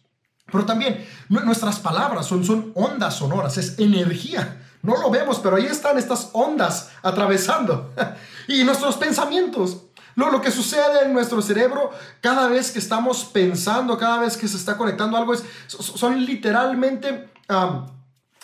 Pero 0.51 0.65
también 0.65 1.05
nuestras 1.29 1.81
palabras 1.81 2.27
son, 2.27 2.45
son 2.45 2.73
ondas 2.75 3.17
sonoras, 3.17 3.59
es 3.59 3.79
energía. 3.79 4.63
No 4.83 4.97
lo 4.97 5.11
vemos, 5.11 5.41
pero 5.41 5.57
ahí 5.57 5.67
están 5.67 5.99
estas 5.99 6.31
ondas 6.33 6.91
atravesando. 7.03 7.93
y 8.49 8.63
nuestros 8.63 8.97
pensamientos. 8.97 9.83
Lo, 10.15 10.31
lo, 10.31 10.41
que 10.41 10.51
sucede 10.51 11.05
en 11.05 11.13
nuestro 11.13 11.43
cerebro 11.43 11.91
cada 12.23 12.49
vez 12.49 12.71
que 12.71 12.79
estamos 12.79 13.25
pensando, 13.25 13.99
cada 13.99 14.21
vez 14.21 14.37
que 14.39 14.49
se 14.49 14.57
está 14.57 14.79
conectando 14.79 15.17
algo, 15.17 15.35
es, 15.35 15.45
son 15.67 16.25
literalmente 16.25 17.29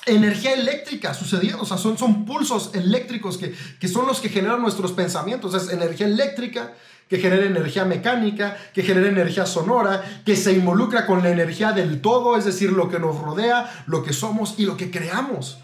energía 0.07 0.53
eléctrica 0.55 1.15
sucediendo, 1.15 1.63
o 1.63 1.67
sea, 1.67 1.79
son, 1.79 1.97
son 1.97 2.25
pulsos 2.25 2.71
eléctricos 2.75 3.39
que, 3.39 3.55
que 3.79 3.89
son 3.89 4.07
los 4.07 4.21
que 4.21 4.29
generan 4.29 4.61
nuestros 4.61 4.93
pensamientos, 4.93 5.55
es 5.55 5.73
energía 5.73 6.07
eléctrica 6.07 6.73
que 7.13 7.19
genera 7.19 7.45
energía 7.45 7.85
mecánica, 7.85 8.57
que 8.73 8.83
genera 8.83 9.09
energía 9.09 9.45
sonora, 9.45 10.23
que 10.25 10.35
se 10.35 10.53
involucra 10.55 11.05
con 11.05 11.23
la 11.23 11.29
energía 11.29 11.73
del 11.73 12.01
todo, 12.01 12.39
es 12.39 12.47
decir, 12.47 12.73
lo 12.73 12.89
que 12.89 12.99
nos 12.99 13.19
rodea, 13.19 13.85
lo 13.85 14.03
que 14.03 14.15
somos 14.15 14.55
y 14.57 14.65
lo 14.65 14.79
que 14.79 14.91
creamos. 14.91 15.59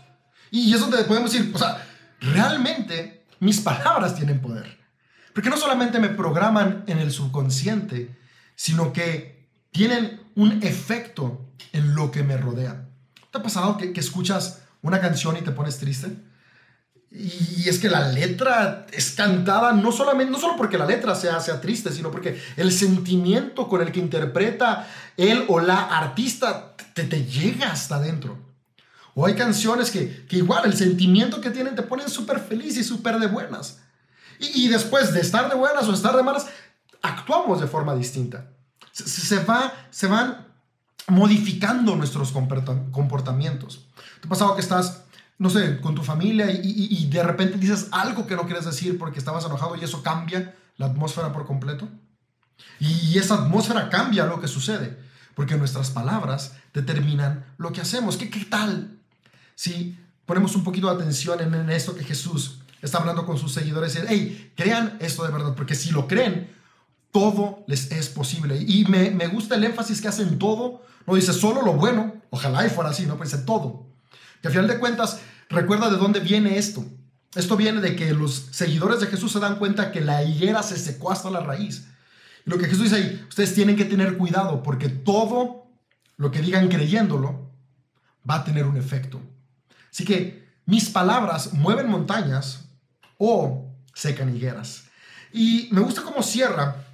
Y 0.51 0.74
eso 0.74 0.90
te 0.90 1.05
podemos 1.05 1.33
decir, 1.33 1.51
o 1.55 1.59
sea, 1.59 1.87
realmente 2.20 3.24
mis 3.40 3.62
palabras 3.62 4.14
tienen 4.14 4.40
poder. 4.40 4.77
Porque 5.33 5.48
no 5.48 5.57
solamente 5.57 5.98
me 5.98 6.11
programan 6.11 6.85
en 6.87 6.98
el 6.98 7.12
subconsciente, 7.12 8.14
sino 8.55 8.92
que 8.92 9.48
tienen 9.70 10.20
un 10.35 10.62
efecto 10.62 11.46
en 11.72 11.94
lo 11.94 12.11
que 12.11 12.24
me 12.24 12.37
rodea. 12.37 12.88
¿Te 13.31 13.38
ha 13.38 13.43
pasado 13.43 13.77
que, 13.77 13.93
escuchas 13.99 14.62
una 14.83 15.01
canción 15.01 15.37
y 15.37 15.43
te 15.43 15.51
pones 15.51 15.79
triste? 15.79 16.17
Y 17.11 17.69
es 17.69 17.79
que 17.79 17.88
la 17.88 18.09
letra 18.09 18.87
es 18.93 19.12
cantada 19.12 19.73
no 19.73 19.93
solamente, 19.93 20.31
no 20.31 20.38
solo 20.38 20.57
porque 20.57 20.77
la 20.77 20.85
letra 20.85 21.14
sea, 21.14 21.41
sea 21.41 21.61
triste, 21.61 21.91
sino 21.91 22.11
porque 22.11 22.41
el 22.57 22.71
sentimiento 22.71 23.67
con 23.69 23.81
el 23.81 23.93
que 23.93 24.01
interpreta 24.01 24.87
él 25.17 25.45
o 25.49 25.59
la 25.61 25.99
artista 25.99 26.77
te, 26.95 27.05
te 27.05 27.25
llega 27.25 27.73
hasta 27.73 27.97
adentro. 27.97 28.38
O 29.14 29.27
hay 29.27 29.35
canciones 29.35 29.91
que, 29.91 30.27
que, 30.27 30.37
igual 30.37 30.64
el 30.67 30.77
sentimiento 30.77 31.41
que 31.41 31.51
tienen 31.51 31.75
te 31.75 31.83
ponen 31.83 32.09
súper 32.09 32.38
feliz 32.38 32.77
y 32.77 32.85
súper 32.85 33.19
de 33.19 33.27
buenas. 33.27 33.81
Y, 34.38 34.69
después 34.69 35.12
de 35.12 35.21
estar 35.21 35.49
de 35.49 35.57
buenas 35.57 35.88
o 35.88 35.93
estar 35.93 36.17
de 36.17 36.23
malas, 36.23 36.47
actuamos 37.03 37.61
de 37.61 37.67
forma 37.67 37.95
distinta. 37.97 38.51
Se, 38.93 39.43
va, 39.45 39.73
se 39.91 40.07
van 40.07 40.48
modificando 41.09 41.97
nuestros 41.97 42.33
comportamientos. 42.33 43.87
¿Te 44.21 44.27
ha 44.27 44.29
pasado 44.29 44.55
que 44.55 44.61
estás, 44.61 45.05
no 45.38 45.51
sé, 45.51 45.81
con 45.81 45.94
tu 45.94 46.03
familia 46.03 46.51
y, 46.51 47.07
de 47.07 47.23
repente 47.23 47.59
dices 47.59 47.88
algo 47.92 48.27
que 48.27 48.37
no 48.37 48.44
quieres 48.44 48.66
decir 48.66 48.99
porque 48.99 49.18
estabas 49.18 49.44
enojado 49.44 49.75
y 49.77 49.85
eso 49.85 50.03
cambia 50.03 50.55
la 50.77 50.87
atmósfera 50.87 51.33
por 51.33 51.47
completo? 51.47 51.88
Y 52.79 53.16
esa 53.18 53.35
atmósfera 53.35 53.88
cambia 53.88 54.27
lo 54.27 54.40
que 54.40 54.49
sucede, 54.49 54.99
porque 55.35 55.57
nuestras 55.57 55.90
palabras 55.90 56.53
determinan 56.75 57.44
lo 57.57 57.73
que 57.73 57.81
hacemos. 57.81 58.16
¿Qué, 58.16 58.29
qué 58.29 58.44
tal 58.44 58.99
si 59.55 59.99
ponemos 60.27 60.55
un 60.57 60.64
poquito 60.64 60.88
de 60.88 60.94
atención 60.94 61.40
en, 61.40 61.71
esto 61.71 61.94
que 61.94 62.05
Jesús 62.05 62.61
está 62.83 62.99
hablando 62.99 63.25
con 63.25 63.38
sus 63.38 63.55
seguidores? 63.55 63.97
Y, 63.97 64.01
hey, 64.09 64.53
crean 64.57 64.99
esto 65.01 65.25
de 65.25 65.33
verdad, 65.33 65.55
porque 65.55 65.75
si 65.75 65.90
lo 65.90 66.07
creen, 66.07 66.51
todo 67.12 67.64
les 67.66 67.90
es 67.90 68.09
posible. 68.09 68.57
Y 68.59 68.85
me, 68.87 69.11
me 69.11 69.27
gusta 69.27 69.55
el 69.55 69.64
énfasis 69.64 70.01
que 70.01 70.09
hacen 70.09 70.38
todo 70.38 70.83
no 71.09 71.14
dice 71.14 71.33
solo 71.33 71.62
lo 71.62 71.73
bueno, 71.73 72.21
ojalá 72.29 72.66
y 72.66 72.68
fuera 72.68 72.90
así, 72.90 73.07
no, 73.07 73.16
pues 73.16 73.31
dice 73.31 73.42
todo. 73.44 73.87
Que 74.42 74.49
al 74.49 74.53
final 74.53 74.68
de 74.68 74.79
cuentas, 74.79 75.21
recuerda 75.49 75.88
de 75.88 75.97
dónde 75.97 76.21
viene 76.21 76.59
esto. 76.59 76.85
Esto 77.35 77.57
viene 77.57 77.81
de 77.81 77.97
que 77.97 78.12
los 78.12 78.49
seguidores 78.51 79.01
de 79.01 79.07
Jesús 79.07 79.33
se 79.33 79.40
dan 79.40 79.57
cuenta 79.59 79.90
que 79.90 80.03
la 80.03 80.23
higuera 80.23 80.62
se 80.62 80.77
secó 80.77 81.11
hasta 81.11 81.31
la 81.31 81.40
raíz. 81.40 81.87
Y 82.44 82.51
lo 82.51 82.59
que 82.59 82.66
Jesús 82.66 82.85
dice 82.85 82.97
ahí, 82.97 83.27
ustedes 83.27 83.55
tienen 83.55 83.77
que 83.77 83.87
tener 83.87 84.18
cuidado 84.18 84.62
porque 84.62 84.90
todo 84.90 85.66
lo 86.18 86.31
que 86.31 86.42
digan 86.42 86.68
creyéndolo 86.68 87.53
va 88.29 88.37
a 88.37 88.44
tener 88.44 88.66
un 88.66 88.77
efecto. 88.77 89.18
Así 89.90 90.05
que 90.05 90.47
mis 90.66 90.90
palabras 90.90 91.55
mueven 91.55 91.88
montañas 91.88 92.68
o 93.16 93.75
secan 93.94 94.37
higueras. 94.37 94.85
Y 95.33 95.68
me 95.73 95.81
gusta 95.81 96.03
cómo 96.03 96.23
cierra 96.23 96.85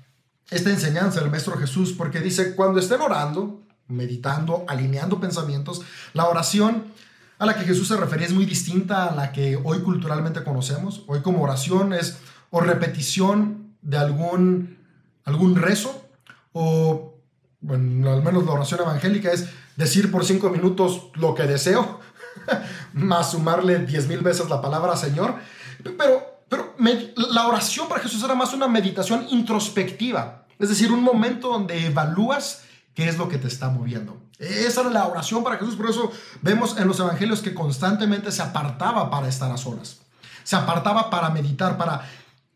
esta 0.50 0.70
enseñanza 0.70 1.20
el 1.20 1.30
Maestro 1.30 1.56
Jesús 1.58 1.92
porque 1.92 2.20
dice, 2.20 2.54
cuando 2.54 2.78
estén 2.78 3.00
orando, 3.00 3.64
meditando, 3.88 4.64
alineando 4.68 5.20
pensamientos. 5.20 5.82
La 6.12 6.28
oración 6.28 6.84
a 7.38 7.46
la 7.46 7.54
que 7.56 7.64
Jesús 7.64 7.88
se 7.88 7.96
refería 7.96 8.26
es 8.26 8.32
muy 8.32 8.46
distinta 8.46 9.06
a 9.06 9.14
la 9.14 9.32
que 9.32 9.56
hoy 9.62 9.80
culturalmente 9.80 10.44
conocemos. 10.44 11.02
Hoy 11.06 11.20
como 11.20 11.42
oración 11.42 11.92
es 11.92 12.18
o 12.50 12.60
repetición 12.60 13.74
de 13.82 13.98
algún, 13.98 14.78
algún 15.24 15.56
rezo 15.56 16.08
o, 16.52 17.14
al 17.68 17.78
menos 17.78 18.44
la 18.44 18.52
oración 18.52 18.80
evangélica 18.80 19.32
es 19.32 19.48
decir 19.76 20.10
por 20.10 20.24
cinco 20.24 20.50
minutos 20.50 21.08
lo 21.14 21.34
que 21.34 21.44
deseo, 21.44 22.00
más 22.92 23.32
sumarle 23.32 23.80
diez 23.80 24.06
mil 24.06 24.20
veces 24.20 24.48
la 24.48 24.60
palabra 24.60 24.96
Señor. 24.96 25.34
Pero, 25.98 26.33
la 27.16 27.46
oración 27.46 27.88
para 27.88 28.00
Jesús 28.00 28.22
era 28.22 28.34
más 28.34 28.52
una 28.52 28.68
meditación 28.68 29.26
introspectiva, 29.30 30.46
es 30.58 30.68
decir, 30.68 30.92
un 30.92 31.02
momento 31.02 31.48
donde 31.48 31.86
evalúas 31.86 32.64
¿Qué 32.94 33.08
es 33.08 33.18
lo 33.18 33.28
que 33.28 33.38
te 33.38 33.48
está 33.48 33.68
moviendo? 33.68 34.16
Esa 34.38 34.82
era 34.82 34.90
la 34.90 35.06
oración 35.06 35.42
para 35.42 35.58
Jesús, 35.58 35.74
por 35.74 35.90
eso 35.90 36.12
vemos 36.42 36.78
en 36.78 36.86
los 36.86 37.00
evangelios 37.00 37.42
que 37.42 37.52
constantemente 37.52 38.30
se 38.30 38.42
apartaba 38.42 39.10
para 39.10 39.28
estar 39.28 39.50
a 39.50 39.56
solas. 39.56 39.98
Se 40.44 40.54
apartaba 40.54 41.10
para 41.10 41.30
meditar, 41.30 41.76
para 41.76 42.08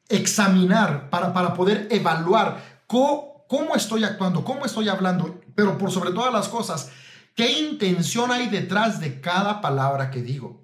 examinar, 0.09 1.11
para, 1.11 1.33
para 1.33 1.55
poder 1.55 1.89
evaluar 1.91 2.83
cómo 2.87 3.75
estoy 3.75 4.05
actuando, 4.05 4.45
cómo 4.45 4.65
estoy 4.65 4.89
hablando, 4.89 5.41
pero 5.57 5.77
por 5.77 5.91
sobre 5.91 6.13
todas 6.13 6.33
las 6.33 6.49
cosas, 6.49 6.91
qué 7.35 7.59
intención 7.59 8.31
hay 8.31 8.49
detrás 8.49 9.01
de 9.01 9.21
cada 9.21 9.61
palabra 9.61 10.11
que 10.11 10.23
digo. 10.23 10.63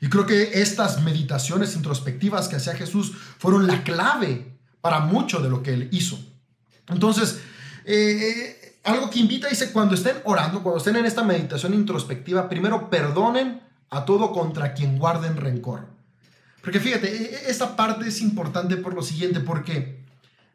Y 0.00 0.08
creo 0.08 0.26
que 0.26 0.60
estas 0.60 1.02
meditaciones 1.02 1.74
introspectivas 1.74 2.48
que 2.48 2.56
hacía 2.56 2.74
Jesús 2.74 3.12
fueron 3.38 3.66
la 3.66 3.82
clave 3.82 4.52
para 4.80 5.00
mucho 5.00 5.40
de 5.40 5.50
lo 5.50 5.62
que 5.62 5.74
él 5.74 5.88
hizo. 5.90 6.18
Entonces, 6.88 7.40
eh, 7.84 8.78
algo 8.84 9.10
que 9.10 9.18
invita, 9.18 9.48
dice, 9.48 9.72
cuando 9.72 9.94
estén 9.94 10.16
orando, 10.24 10.62
cuando 10.62 10.78
estén 10.78 10.96
en 10.96 11.06
esta 11.06 11.24
meditación 11.24 11.74
introspectiva, 11.74 12.48
primero 12.48 12.88
perdonen 12.88 13.60
a 13.90 14.04
todo 14.04 14.32
contra 14.32 14.74
quien 14.74 14.98
guarden 14.98 15.36
rencor. 15.36 15.86
Porque 16.62 16.80
fíjate, 16.80 17.08
e, 17.08 17.34
e, 17.34 17.50
esta 17.50 17.76
parte 17.76 18.08
es 18.08 18.20
importante 18.20 18.76
por 18.76 18.94
lo 18.94 19.02
siguiente, 19.02 19.40
porque 19.40 20.04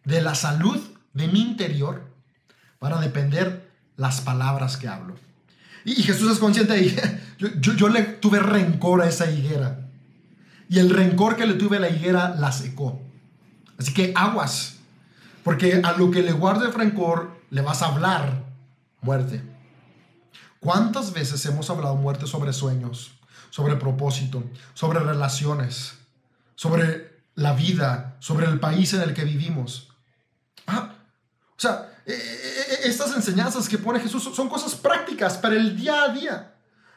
de 0.06 0.22
la 0.22 0.36
salud 0.36 0.80
de 1.14 1.28
mi 1.28 1.42
interior 1.42 2.04
van 2.80 2.94
a 2.94 3.02
depender 3.02 3.70
las 3.98 4.22
palabras 4.22 4.78
que 4.78 4.88
hablo. 4.88 5.16
Y, 5.86 5.96
Jesús 6.04 6.32
es 6.32 6.40
consciente 6.40 6.74
de 6.74 7.20
yo, 7.60 7.74
yo, 7.74 7.90
le 7.90 8.04
tuve 8.04 8.40
rencor 8.40 9.02
a 9.02 9.08
esa 9.08 9.30
higuera. 9.30 9.80
Y 10.70 10.80
el 10.80 10.90
rencor 10.90 11.36
que 11.36 11.46
le 11.46 11.54
tuve 11.54 11.78
a 11.78 11.80
la 11.80 11.90
higuera 11.90 12.36
la 12.36 12.52
secó. 12.52 13.02
Así 13.78 13.94
que 13.94 14.14
aguas. 14.16 14.78
Porque 15.44 15.82
a 15.84 15.92
lo 15.94 16.10
que 16.10 16.22
le 16.22 16.32
guarde 16.32 16.72
rencor, 16.72 17.42
le 17.50 17.62
vas 17.62 17.82
a 17.82 17.88
hablar 17.88 18.44
muerte. 19.02 19.42
¿Cuántas 20.60 21.14
veces 21.14 21.46
hemos 21.46 21.70
hablado 21.70 21.96
muerte 21.96 22.26
sobre 22.26 22.54
sueños, 22.54 23.12
sobre 23.50 23.76
propósito, 23.76 24.44
sobre 24.74 25.00
relaciones, 25.00 25.96
sobre 26.56 27.20
la 27.36 27.54
vida, 27.54 28.16
sobre 28.20 28.48
el 28.48 28.60
país 28.60 28.94
en 28.94 29.02
el 29.02 29.14
que 29.14 29.26
vivimos? 29.26 29.90
Ah, 30.66 30.94
o 31.50 31.60
sea, 31.60 31.90
eh, 32.06 32.14
eh, 32.14 32.66
eh, 32.70 32.80
estas 32.86 33.14
enseñanzas 33.16 33.68
que 33.68 33.78
pone 33.78 34.00
Jesús 34.00 34.24
son 34.34 34.48
cosas 34.48 34.74
prácticas 34.76 35.38
para 35.38 35.56
el 35.56 35.76
día 35.76 36.04
a 36.04 36.10
día, 36.10 36.53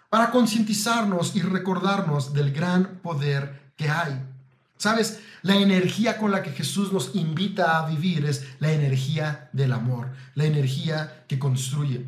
para 0.09 0.31
concientizarnos 0.31 1.37
y 1.37 1.43
recordarnos 1.43 2.33
del 2.33 2.53
gran 2.53 2.99
poder 3.03 3.73
que 3.77 3.89
hay. 3.89 4.23
¿Sabes? 4.79 5.21
La 5.43 5.57
energía 5.57 6.19
con 6.19 6.31
la 6.31 6.43
que 6.43 6.51
Jesús 6.51 6.93
nos 6.93 7.15
invita 7.15 7.79
a 7.79 7.89
vivir 7.89 8.27
es 8.27 8.45
la 8.59 8.73
energía 8.73 9.49
del 9.53 9.73
amor, 9.73 10.11
la 10.35 10.45
energía 10.45 11.25
que 11.29 11.39
construye. 11.39 12.05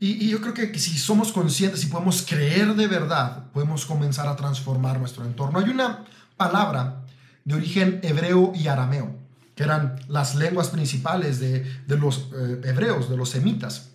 Y, 0.00 0.28
yo 0.28 0.40
creo 0.40 0.52
que, 0.52 0.78
si 0.78 0.98
somos 0.98 1.32
conscientes 1.32 1.82
y 1.82 1.86
podemos 1.86 2.22
creer 2.28 2.74
de 2.74 2.86
verdad, 2.86 3.50
podemos 3.52 3.86
comenzar 3.86 4.28
a 4.28 4.36
transformar 4.36 4.98
nuestro 4.98 5.24
entorno. 5.24 5.58
Hay 5.58 5.70
una 5.70 6.04
palabra 6.36 7.04
de 7.44 7.54
origen 7.54 8.00
hebreo 8.02 8.52
y 8.54 8.68
arameo, 8.68 9.16
que 9.54 9.62
eran 9.62 9.96
las 10.08 10.34
lenguas 10.34 10.68
principales 10.68 11.40
de, 11.40 11.64
los 11.88 12.28
eh, 12.34 12.60
hebreos, 12.64 13.08
de 13.08 13.16
los 13.16 13.30
semitas. 13.30 13.93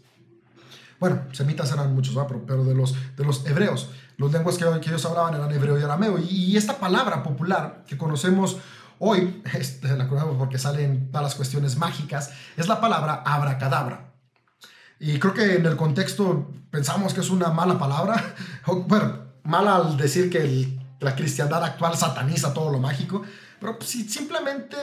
Bueno, 0.99 1.21
semitas 1.31 1.71
eran 1.71 1.95
muchos, 1.95 2.17
pero 2.45 2.65
de 2.65 2.75
los, 2.75 2.95
de 3.15 3.23
los 3.23 3.45
hebreos. 3.45 3.89
Los 4.17 4.31
lenguas 4.33 4.57
que, 4.57 4.65
que, 4.81 4.89
ellos 4.89 5.05
hablaban 5.05 5.33
eran 5.33 5.51
hebreo 5.51 5.79
y 5.79 5.83
arameo. 5.83 6.19
Y, 6.19 6.57
esta 6.57 6.77
palabra 6.77 7.23
popular 7.23 7.85
que 7.88 7.97
conocemos 7.97 8.57
hoy, 8.99 9.41
este, 9.53 9.95
la 9.95 10.07
conocemos 10.07 10.38
porque 10.38 10.57
salen 10.57 11.09
todas 11.09 11.23
las 11.23 11.35
cuestiones 11.35 11.77
mágicas, 11.77 12.31
es 12.57 12.67
la 12.67 12.81
palabra 12.81 13.23
abracadabra. 13.25 14.12
Y 14.99 15.17
creo 15.19 15.33
que 15.33 15.55
en 15.55 15.65
el 15.65 15.77
contexto 15.77 16.51
pensamos 16.69 17.13
que 17.13 17.21
es 17.21 17.29
una 17.29 17.49
mala 17.49 17.79
palabra. 17.79 18.35
Bueno, 18.88 19.19
mala 19.43 19.77
al 19.77 19.97
decir 19.97 20.29
que 20.29 20.77
la 20.99 21.15
cristiandad 21.15 21.63
actual 21.63 21.95
sataniza 21.95 22.53
todo 22.53 22.71
lo 22.71 22.79
mágico. 22.79 23.23
Pero 23.59 23.77
si 23.81 24.07
simplemente 24.07 24.75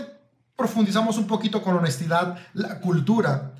profundizamos 0.56 1.18
un 1.18 1.26
poquito 1.26 1.62
con 1.62 1.76
honestidad 1.76 2.38
la 2.54 2.80
cultura 2.80 3.52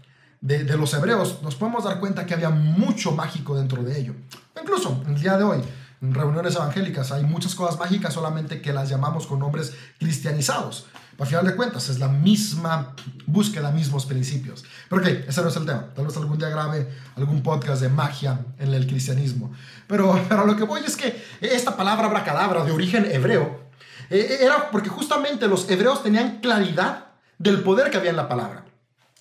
de, 0.46 0.76
los 0.76 0.94
hebreos, 0.94 1.40
nos 1.42 1.56
podemos 1.56 1.84
dar 1.84 1.98
cuenta 1.98 2.24
que 2.24 2.34
había 2.34 2.50
mucho 2.50 3.12
mágico 3.12 3.56
dentro 3.56 3.82
de 3.82 3.98
ello. 3.98 4.14
Incluso 4.60 5.02
en 5.06 5.16
el 5.16 5.20
día 5.20 5.36
de 5.36 5.44
hoy, 5.44 5.58
reuniones 6.00 6.54
evangélicas 6.54 7.10
hay 7.10 7.24
muchas 7.24 7.54
cosas 7.54 7.78
mágicas, 7.78 8.14
solamente 8.14 8.60
que 8.62 8.72
las 8.72 8.88
llamamos 8.88 9.26
con 9.26 9.40
nombres 9.40 9.74
cristianizados. 9.98 10.86
Al 11.18 11.26
final 11.26 11.46
de 11.46 11.56
cuentas, 11.56 11.88
es 11.88 11.98
la 11.98 12.08
misma 12.08 12.94
búsqueda, 13.26 13.72
mismos 13.72 14.06
principios. 14.06 14.64
Pero 14.88 15.02
ok, 15.02 15.08
ese 15.26 15.42
no 15.42 15.48
es 15.48 15.56
el 15.56 15.66
tema. 15.66 15.86
Tal 15.94 16.06
vez 16.06 16.16
algún 16.16 16.38
día 16.38 16.50
grabe 16.50 16.88
algún 17.16 17.42
podcast 17.42 17.82
de 17.82 17.88
magia 17.88 18.38
en 18.58 18.72
el 18.72 18.86
cristianismo. 18.86 19.52
Pero, 19.88 20.20
pero 20.28 20.46
lo 20.46 20.56
que 20.56 20.62
voy 20.62 20.82
es 20.86 20.96
que 20.96 21.24
esta 21.40 21.76
palabra 21.76 22.06
abracadabra 22.06 22.64
de 22.64 22.70
origen 22.70 23.06
hebreo 23.10 23.66
eh, 24.10 24.38
era 24.42 24.70
porque 24.70 24.90
justamente 24.90 25.48
los 25.48 25.68
hebreos 25.68 26.02
tenían 26.02 26.38
claridad 26.40 27.06
del 27.38 27.62
poder 27.62 27.90
que 27.90 27.96
había 27.96 28.10
en 28.10 28.16
la 28.16 28.28
palabra. 28.28 28.65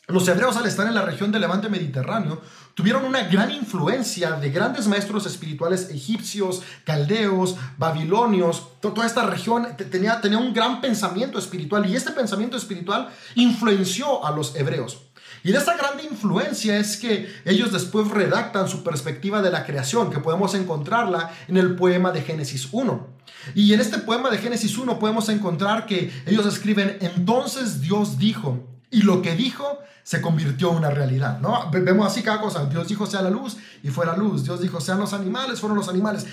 Los 0.07 0.27
hebreos 0.27 0.55
al 0.55 0.67
estar 0.67 0.85
en 0.85 0.93
la 0.93 1.01
región 1.01 1.31
del 1.31 1.41
levante 1.41 1.67
mediterráneo 1.67 2.39
tuvieron 2.75 3.05
una 3.05 3.23
gran 3.23 3.49
influencia 3.49 4.33
de 4.33 4.51
grandes 4.51 4.87
maestros 4.87 5.25
espirituales 5.25 5.89
egipcios, 5.89 6.61
caldeos, 6.83 7.55
babilonios. 7.77 8.67
Toda 8.81 9.07
esta 9.07 9.25
región 9.25 9.67
tenía, 9.89 10.21
tenía 10.21 10.37
un 10.37 10.53
gran 10.53 10.79
pensamiento 10.79 11.39
espiritual 11.39 11.89
y 11.89 11.95
este 11.95 12.11
pensamiento 12.11 12.55
espiritual 12.55 13.09
influenció 13.33 14.23
a 14.23 14.29
los 14.29 14.55
hebreos. 14.55 15.01
Y 15.43 15.51
de 15.51 15.57
esta 15.57 15.75
gran 15.75 15.99
influencia 15.99 16.77
es 16.77 16.97
que 16.97 17.27
ellos 17.43 17.71
después 17.71 18.07
redactan 18.09 18.67
su 18.67 18.83
perspectiva 18.83 19.41
de 19.41 19.49
la 19.49 19.65
creación, 19.65 20.11
que 20.11 20.19
podemos 20.19 20.53
encontrarla 20.53 21.31
en 21.47 21.57
el 21.57 21.75
poema 21.75 22.11
de 22.11 22.21
Génesis 22.21 22.69
1. 22.71 23.07
Y 23.55 23.73
en 23.73 23.79
este 23.79 23.97
poema 23.97 24.29
de 24.29 24.37
Génesis 24.37 24.77
1 24.77 24.99
podemos 24.99 25.29
encontrar 25.29 25.87
que 25.87 26.11
ellos 26.27 26.45
escriben, 26.45 26.97
entonces 27.01 27.81
Dios 27.81 28.17
dijo, 28.19 28.74
y 28.91 29.01
lo 29.01 29.21
que 29.21 29.35
dijo 29.35 29.79
se 30.03 30.21
convirtió 30.21 30.71
en 30.71 30.77
una 30.77 30.91
realidad, 30.91 31.39
¿no? 31.39 31.69
Vemos 31.71 32.07
así 32.07 32.21
cada 32.21 32.39
cosa. 32.39 32.65
Dios 32.65 32.87
dijo 32.87 33.05
sea 33.07 33.21
la 33.21 33.29
luz 33.29 33.57
y 33.81 33.89
fue 33.89 34.05
la 34.05 34.15
luz. 34.15 34.43
Dios 34.43 34.61
dijo 34.61 34.79
sean 34.79 34.99
los 34.99 35.13
animales, 35.13 35.59
fueron 35.59 35.77
los 35.77 35.89
animales. 35.89 36.25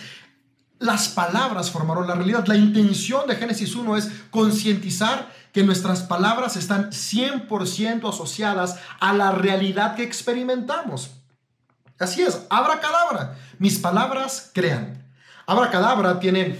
Las 0.78 1.08
palabras 1.08 1.70
formaron 1.70 2.06
la 2.06 2.14
realidad. 2.14 2.44
La 2.46 2.56
intención 2.56 3.26
de 3.26 3.36
Génesis 3.36 3.74
1 3.74 3.96
es 3.96 4.10
concientizar 4.30 5.30
que 5.52 5.62
nuestras 5.62 6.02
palabras 6.02 6.56
están 6.56 6.90
100% 6.90 8.08
asociadas 8.08 8.76
a 9.00 9.12
la 9.12 9.32
realidad 9.32 9.94
que 9.94 10.02
experimentamos. 10.02 11.10
Así 11.98 12.22
es, 12.22 12.42
abracadabra. 12.50 13.36
Mis 13.58 13.78
palabras 13.78 14.50
crean. 14.52 15.02
Abracadabra 15.46 16.18
tiene 16.18 16.58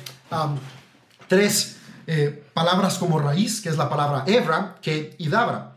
tres 1.27 1.79
eh, 2.07 2.45
palabras 2.55 2.99
como 2.99 3.19
raíz, 3.19 3.61
que 3.61 3.69
es 3.69 3.77
la 3.77 3.89
palabra 3.89 4.25
Ebra, 4.27 4.77
que 4.81 5.15
y 5.19 5.29
Dabra. 5.29 5.72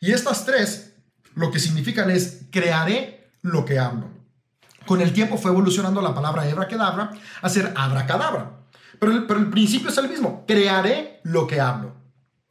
Y 0.00 0.12
estas 0.12 0.46
tres 0.46 0.94
lo 1.34 1.50
que 1.50 1.60
significan 1.60 2.10
es 2.10 2.46
crearé 2.50 3.30
lo 3.42 3.64
que 3.64 3.78
hablo. 3.78 4.08
Con 4.86 5.00
el 5.00 5.12
tiempo 5.12 5.36
fue 5.36 5.50
evolucionando 5.50 6.00
la 6.00 6.14
palabra 6.14 6.42
abracadabra 6.42 7.10
a 7.42 7.48
ser 7.48 7.72
abracadabra. 7.76 8.52
Pero 8.98 9.12
el, 9.12 9.26
pero 9.26 9.40
el 9.40 9.50
principio 9.50 9.90
es 9.90 9.98
el 9.98 10.08
mismo. 10.08 10.44
Crearé 10.46 11.20
lo 11.24 11.46
que 11.46 11.60
hablo. 11.60 11.94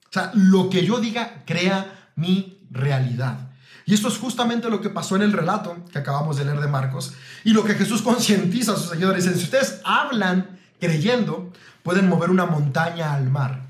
O 0.10 0.12
sea, 0.12 0.32
lo 0.34 0.70
que 0.70 0.86
yo 0.86 1.00
diga 1.00 1.44
crea 1.46 2.12
mi 2.16 2.68
realidad. 2.72 3.50
Y 3.86 3.96
esto 3.96 4.08
es 4.08 4.18
justamente 4.18 4.70
lo 4.70 4.82
que 4.82 4.90
pasó 4.90 5.16
en 5.16 5.24
el 5.24 5.34
relato 5.34 5.84
que 5.92 5.98
acabamos 5.98 6.38
de 6.38 6.46
leer 6.46 6.60
de 6.60 6.68
Marcos 6.68 7.14
y 7.44 7.52
lo 7.54 7.64
que 7.64 7.74
Jesús 7.74 8.04
concientiza 8.04 8.74
a 8.74 8.76
sus 8.76 8.90
seguidores. 8.90 9.26
Si 9.26 9.44
ustedes 9.44 9.82
hablan 9.84 10.60
creyendo, 10.80 11.52
pueden 11.82 12.08
mover 12.08 12.30
una 12.30 12.46
montaña 12.46 13.16
al 13.16 13.30
mar. 13.30 13.69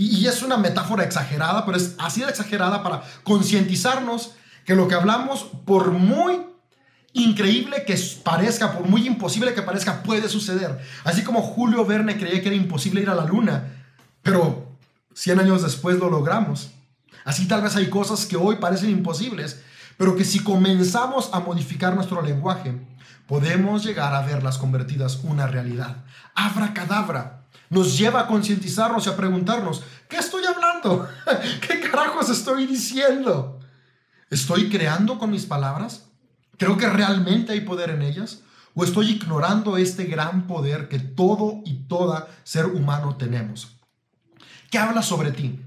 Y, 0.00 0.28
es 0.28 0.42
una 0.42 0.56
metáfora 0.56 1.02
exagerada, 1.02 1.66
pero 1.66 1.76
es 1.76 1.96
así 1.98 2.20
de 2.20 2.28
exagerada 2.28 2.84
para 2.84 3.02
concientizarnos 3.24 4.30
que 4.64 4.76
lo 4.76 4.86
que 4.86 4.94
hablamos, 4.94 5.48
por 5.64 5.90
muy 5.90 6.40
increíble 7.14 7.84
que 7.84 7.98
parezca, 8.22 8.74
por 8.74 8.86
muy 8.86 9.08
imposible 9.08 9.54
que 9.54 9.62
parezca, 9.62 10.04
puede 10.04 10.28
suceder. 10.28 10.78
Así 11.02 11.24
como 11.24 11.42
Julio 11.42 11.84
Verne 11.84 12.16
creía 12.16 12.40
que 12.40 12.46
era 12.46 12.54
imposible 12.54 13.00
ir 13.00 13.10
a 13.10 13.16
la 13.16 13.24
luna, 13.24 13.64
pero 14.22 14.68
100 15.14 15.40
años 15.40 15.62
después 15.64 15.98
lo 15.98 16.08
logramos. 16.08 16.70
Así 17.24 17.48
tal 17.48 17.62
vez 17.62 17.74
hay 17.74 17.90
cosas 17.90 18.24
que 18.24 18.36
hoy 18.36 18.54
parecen 18.60 18.90
imposibles, 18.90 19.62
pero 19.96 20.14
que 20.14 20.24
si 20.24 20.38
comenzamos 20.44 21.30
a 21.32 21.40
modificar 21.40 21.96
nuestro 21.96 22.22
lenguaje, 22.22 22.72
podemos 23.26 23.84
llegar 23.84 24.14
a 24.14 24.22
verlas 24.22 24.58
convertidas 24.58 25.18
una 25.24 25.48
realidad. 25.48 26.04
Abra 26.36 26.72
cadabra 26.72 27.37
nos 27.70 27.98
lleva 27.98 28.20
a 28.20 28.26
concientizarnos 28.26 29.06
y 29.06 29.10
a 29.10 29.16
preguntarnos, 29.16 29.82
¿qué 30.08 30.16
estoy 30.16 30.44
hablando? 30.44 31.08
¿Qué 31.66 31.80
carajos 31.80 32.30
estoy 32.30 32.66
diciendo? 32.66 33.60
¿Estoy 34.30 34.68
creando 34.68 35.18
con 35.18 35.30
mis 35.30 35.46
palabras? 35.46 36.06
¿Creo 36.56 36.76
que 36.76 36.88
realmente 36.88 37.52
hay 37.52 37.60
poder 37.60 37.90
en 37.90 38.02
ellas? 38.02 38.40
¿O 38.74 38.84
estoy 38.84 39.10
ignorando 39.10 39.76
este 39.76 40.04
gran 40.04 40.46
poder 40.46 40.88
que 40.88 40.98
todo 40.98 41.62
y 41.64 41.86
toda 41.88 42.28
ser 42.44 42.66
humano 42.66 43.16
tenemos? 43.16 43.76
¿Qué 44.70 44.78
habla 44.78 45.02
sobre 45.02 45.32
ti? 45.32 45.60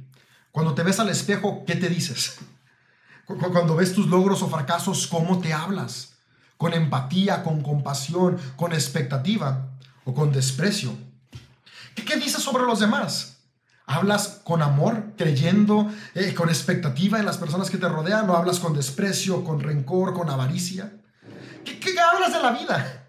Cuando 0.52 0.74
te 0.74 0.84
ves 0.84 1.00
al 1.00 1.10
espejo, 1.10 1.64
¿qué 1.66 1.76
te 1.76 1.90
dices? 1.90 2.40
Cuando 3.26 3.76
ves 3.76 3.94
tus 3.94 4.08
logros 4.08 4.42
o 4.42 4.50
fracasos, 4.50 5.08
¿cómo 5.08 5.40
te 5.40 5.54
hablas? 5.54 6.16
¿Con 6.58 6.74
empatía, 6.74 7.44
con 7.44 7.62
compasión, 7.62 8.38
con 8.56 8.74
expectativa 8.74 9.70
o 10.04 10.14
con 10.14 10.32
desprecio? 10.32 10.96
¿Qué, 11.96 12.16
dices 12.18 12.42
sobre 12.42 12.64
los 12.64 12.80
demás? 12.80 13.38
¿Hablas 13.86 14.42
con 14.44 14.62
amor, 14.62 15.14
creyendo, 15.18 15.92
eh, 16.16 16.34
con 16.34 16.50
expectativa 16.50 17.20
en 17.20 17.26
las 17.26 17.38
personas 17.38 17.70
que 17.70 17.78
te 17.78 17.90
rodean? 17.90 18.30
¿O 18.30 18.36
hablas 18.36 18.60
con 18.60 18.74
desprecio, 18.74 19.44
con 19.44 19.60
rencor, 19.60 20.14
con 20.14 20.30
avaricia? 20.30 20.94
¿Qué, 21.66 21.80
qué 21.80 22.00
hablas 22.00 22.34
de 22.34 22.42
la 22.42 22.52
vida? 22.52 23.08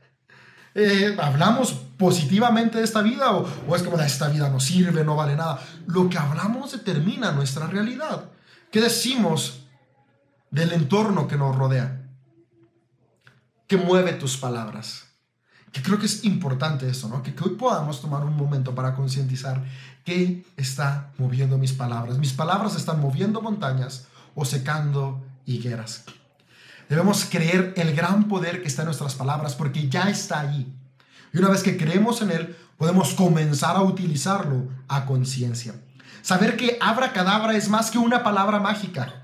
Eh, 0.75 1.17
¿Hablamos 1.21 1.73
positivamente 1.97 2.79
de 2.79 2.85
esta 2.85 3.03
vida 3.03 3.33
o, 3.33 3.49
o 3.69 3.77
es 3.77 3.83
como 3.83 3.99
esta 4.01 4.29
vida 4.29 4.49
no 4.49 4.59
sirve, 4.59 5.05
no 5.05 5.15
vale 5.15 5.37
nada? 5.37 5.61
Lo 5.87 6.09
que 6.09 6.19
hablamos 6.19 6.73
determina 6.73 7.33
nuestra 7.33 7.67
realidad. 7.67 8.31
¿Qué 8.71 8.81
decimos 8.81 9.67
del 10.51 10.73
entorno 10.73 11.29
que 11.29 11.37
nos 11.37 11.55
rodea? 11.55 12.09
¿Qué 13.67 13.77
mueve 13.77 14.15
tus 14.15 14.37
palabras? 14.37 15.12
Que 15.73 15.83
creo 15.83 15.99
que 15.99 16.07
es 16.07 16.25
importante 16.25 16.89
eso, 16.89 17.09
¿no? 17.09 17.23
Que, 17.23 17.35
que 17.35 17.45
hoy 17.45 17.57
podamos 17.57 18.01
tomar 18.01 18.25
un 18.25 18.37
momento 18.37 18.75
para 18.75 18.95
concientizar 18.95 19.65
qué 20.05 20.45
está 20.57 21.11
moviendo 21.19 21.57
mis 21.59 21.73
palabras. 21.73 22.19
Mis 22.19 22.33
palabras 22.33 22.77
están 22.77 23.01
moviendo 23.01 23.41
montañas 23.41 24.07
o 24.35 24.45
secando 24.45 25.25
higueras. 25.47 26.05
Debemos 26.89 27.25
creer 27.25 27.73
el 27.77 27.95
gran 27.97 28.29
poder 28.29 28.61
que 28.61 28.69
está 28.69 28.83
en 28.83 28.87
nuestras 28.87 29.15
palabras 29.15 29.55
porque 29.55 29.89
ya 29.89 30.11
está 30.11 30.41
ahí. 30.41 30.71
Y 31.33 31.39
una 31.39 31.49
vez 31.49 31.63
que 31.63 31.79
creemos 31.79 32.21
en 32.21 32.31
él, 32.31 32.57
podemos 32.77 33.15
comenzar 33.15 33.77
a 33.77 33.83
utilizarlo 33.83 34.69
a 34.89 35.07
conciencia. 35.07 35.75
Saber 36.21 36.57
que 36.57 36.77
abracadabra 36.81 37.57
es 37.57 37.69
más 37.69 37.91
que 37.91 37.99
una 37.99 38.23
palabra 38.23 38.61
mágica. 38.61 39.23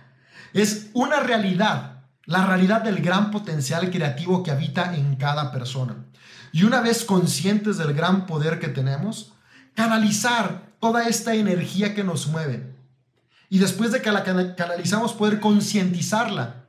Es 0.55 0.89
una 0.95 1.21
realidad, 1.21 2.05
la 2.25 2.47
realidad 2.47 2.83
del 2.83 3.03
gran 3.03 3.31
potencial 3.31 3.91
creativo 3.91 4.43
que 4.43 4.51
habita 4.51 4.95
en 4.97 5.17
cada 5.17 5.53
persona. 5.53 5.97
Y 6.53 6.65
una 6.65 6.81
vez 6.81 7.05
conscientes 7.05 7.79
del 7.79 7.95
gran 7.95 8.27
poder 8.27 8.59
que 8.59 8.69
tenemos, 8.69 9.33
canalizar 9.75 10.69
toda 10.81 11.09
esta 11.09 11.35
energía 11.35 11.95
que 11.95 12.05
nos 12.05 12.27
mueve. 12.29 12.75
Y 13.51 13.59
después 13.59 13.93
de 13.93 14.03
que 14.03 14.13
la 14.13 14.25
canalizamos, 14.25 15.13
poder 15.13 15.41
concientizarla 15.41 16.67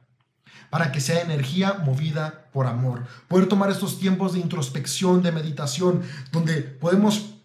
para 0.70 0.92
que 0.92 1.02
sea 1.02 1.22
energía 1.22 1.74
movida 1.86 2.46
por 2.54 2.68
amor. 2.68 3.06
Poder 3.28 3.48
tomar 3.48 3.70
estos 3.70 4.00
tiempos 4.00 4.34
de 4.34 4.40
introspección, 4.40 5.24
de 5.24 5.32
meditación, 5.32 6.04
donde 6.32 6.62
podemos 6.62 7.36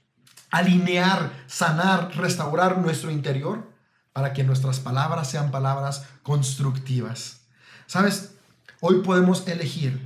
alinear, 0.50 1.32
sanar, 1.46 2.16
restaurar 2.16 2.78
nuestro 2.78 3.10
interior 3.10 3.68
para 4.12 4.32
que 4.32 4.44
nuestras 4.44 4.78
palabras 4.78 5.28
sean 5.30 5.50
palabras 5.50 6.04
constructivas. 6.22 7.40
¿Sabes? 7.86 8.34
Hoy 8.80 9.00
podemos 9.02 9.46
elegir 9.48 10.00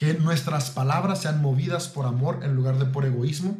que 0.00 0.14
nuestras 0.14 0.70
palabras 0.70 1.20
sean 1.20 1.42
movidas 1.42 1.86
por 1.86 2.06
amor 2.06 2.40
en 2.42 2.56
lugar 2.56 2.78
de 2.78 2.86
por 2.86 3.04
egoísmo, 3.04 3.58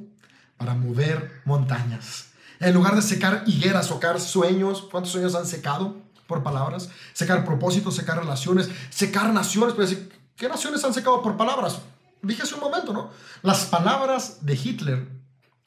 para 0.56 0.74
mover 0.74 1.42
montañas. 1.44 2.30
En 2.60 2.72
lugar 2.72 2.96
de 2.96 3.02
secar 3.02 3.44
higueras, 3.46 3.88
secar 3.88 4.18
sueños, 4.18 4.88
¿cuántos 4.90 5.12
sueños 5.12 5.34
han 5.34 5.44
secado 5.46 5.98
por 6.26 6.42
palabras? 6.42 6.88
Secar 7.12 7.44
propósitos, 7.44 7.94
secar 7.94 8.18
relaciones, 8.18 8.70
secar 8.88 9.34
naciones. 9.34 9.74
Pues, 9.74 9.98
¿Qué 10.34 10.48
naciones 10.48 10.82
han 10.82 10.94
secado 10.94 11.20
por 11.20 11.36
palabras? 11.36 11.80
Dije 12.22 12.42
hace 12.42 12.54
un 12.54 12.60
momento, 12.60 12.94
¿no? 12.94 13.10
Las 13.42 13.66
palabras 13.66 14.38
de 14.40 14.54
Hitler 14.54 15.08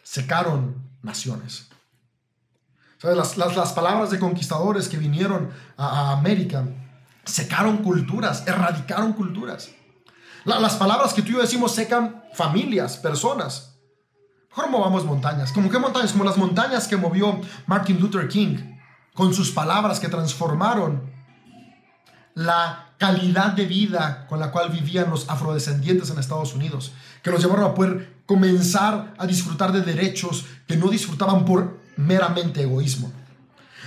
secaron 0.02 0.76
naciones. 1.04 1.68
Las, 3.04 3.38
las, 3.38 3.74
palabras 3.74 4.10
de 4.10 4.18
conquistadores 4.18 4.90
que 4.90 4.98
vinieron 4.98 5.52
a 5.78 6.14
América 6.14 6.66
secaron 7.26 7.78
culturas, 7.78 8.48
erradicaron 8.48 9.14
culturas 9.14 9.70
las 10.46 10.76
palabras 10.76 11.14
que 11.14 11.22
tú 11.22 11.30
y 11.30 11.34
yo 11.34 11.42
decimos 11.42 11.74
secan 11.74 12.24
familias, 12.34 12.98
personas. 12.98 13.76
Mejor 14.50 14.70
movamos 14.70 15.06
montañas. 15.06 15.52
¿Cómo 15.52 15.70
qué 15.70 15.80
montañas? 15.80 16.12
Como 16.12 16.24
las 16.24 16.38
montañas 16.38 16.88
que 16.88 16.98
movió 16.98 17.40
Martin 17.66 18.00
Luther 18.00 18.28
King 18.28 18.58
con 19.14 19.34
sus 19.34 19.52
palabras 19.52 20.00
que 20.00 20.10
transformaron 20.10 21.12
la 22.36 22.94
calidad 22.98 23.54
de 23.54 23.66
vida 23.66 24.26
con 24.28 24.40
la 24.40 24.52
cual 24.52 24.70
vivían 24.70 25.10
los 25.10 25.30
afrodescendientes 25.30 26.10
en 26.10 26.20
Estados 26.20 26.54
Unidos, 26.54 26.94
que 27.22 27.32
los 27.32 27.42
llevaron 27.42 27.66
a 27.66 27.74
poder 27.74 28.22
comenzar 28.26 29.14
a 29.18 29.28
disfrutar 29.28 29.72
de 29.72 29.82
derechos 29.82 30.46
que 30.68 30.78
no 30.78 30.88
disfrutaban 30.88 31.46
por 31.46 31.80
meramente 31.98 32.62
egoísmo. 32.62 33.12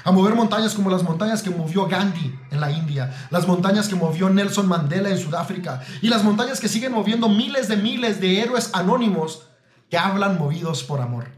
A 0.06 0.12
mover 0.12 0.36
montañas 0.36 0.72
como 0.72 0.88
las 0.88 1.02
montañas 1.02 1.42
que 1.42 1.50
movió 1.50 1.88
Gandhi 1.88 2.32
en 2.52 2.60
la 2.60 2.70
India, 2.70 3.12
las 3.30 3.48
montañas 3.48 3.88
que 3.88 3.96
movió 3.96 4.30
Nelson 4.30 4.68
Mandela 4.68 5.10
en 5.10 5.18
Sudáfrica 5.18 5.80
y 6.00 6.06
las 6.06 6.22
montañas 6.22 6.60
que 6.60 6.68
siguen 6.68 6.92
moviendo 6.92 7.28
miles 7.28 7.66
de 7.66 7.76
miles 7.76 8.20
de 8.20 8.40
héroes 8.40 8.70
anónimos 8.72 9.48
que 9.90 9.98
hablan 9.98 10.38
movidos 10.38 10.84
por 10.84 11.00
amor. 11.00 11.32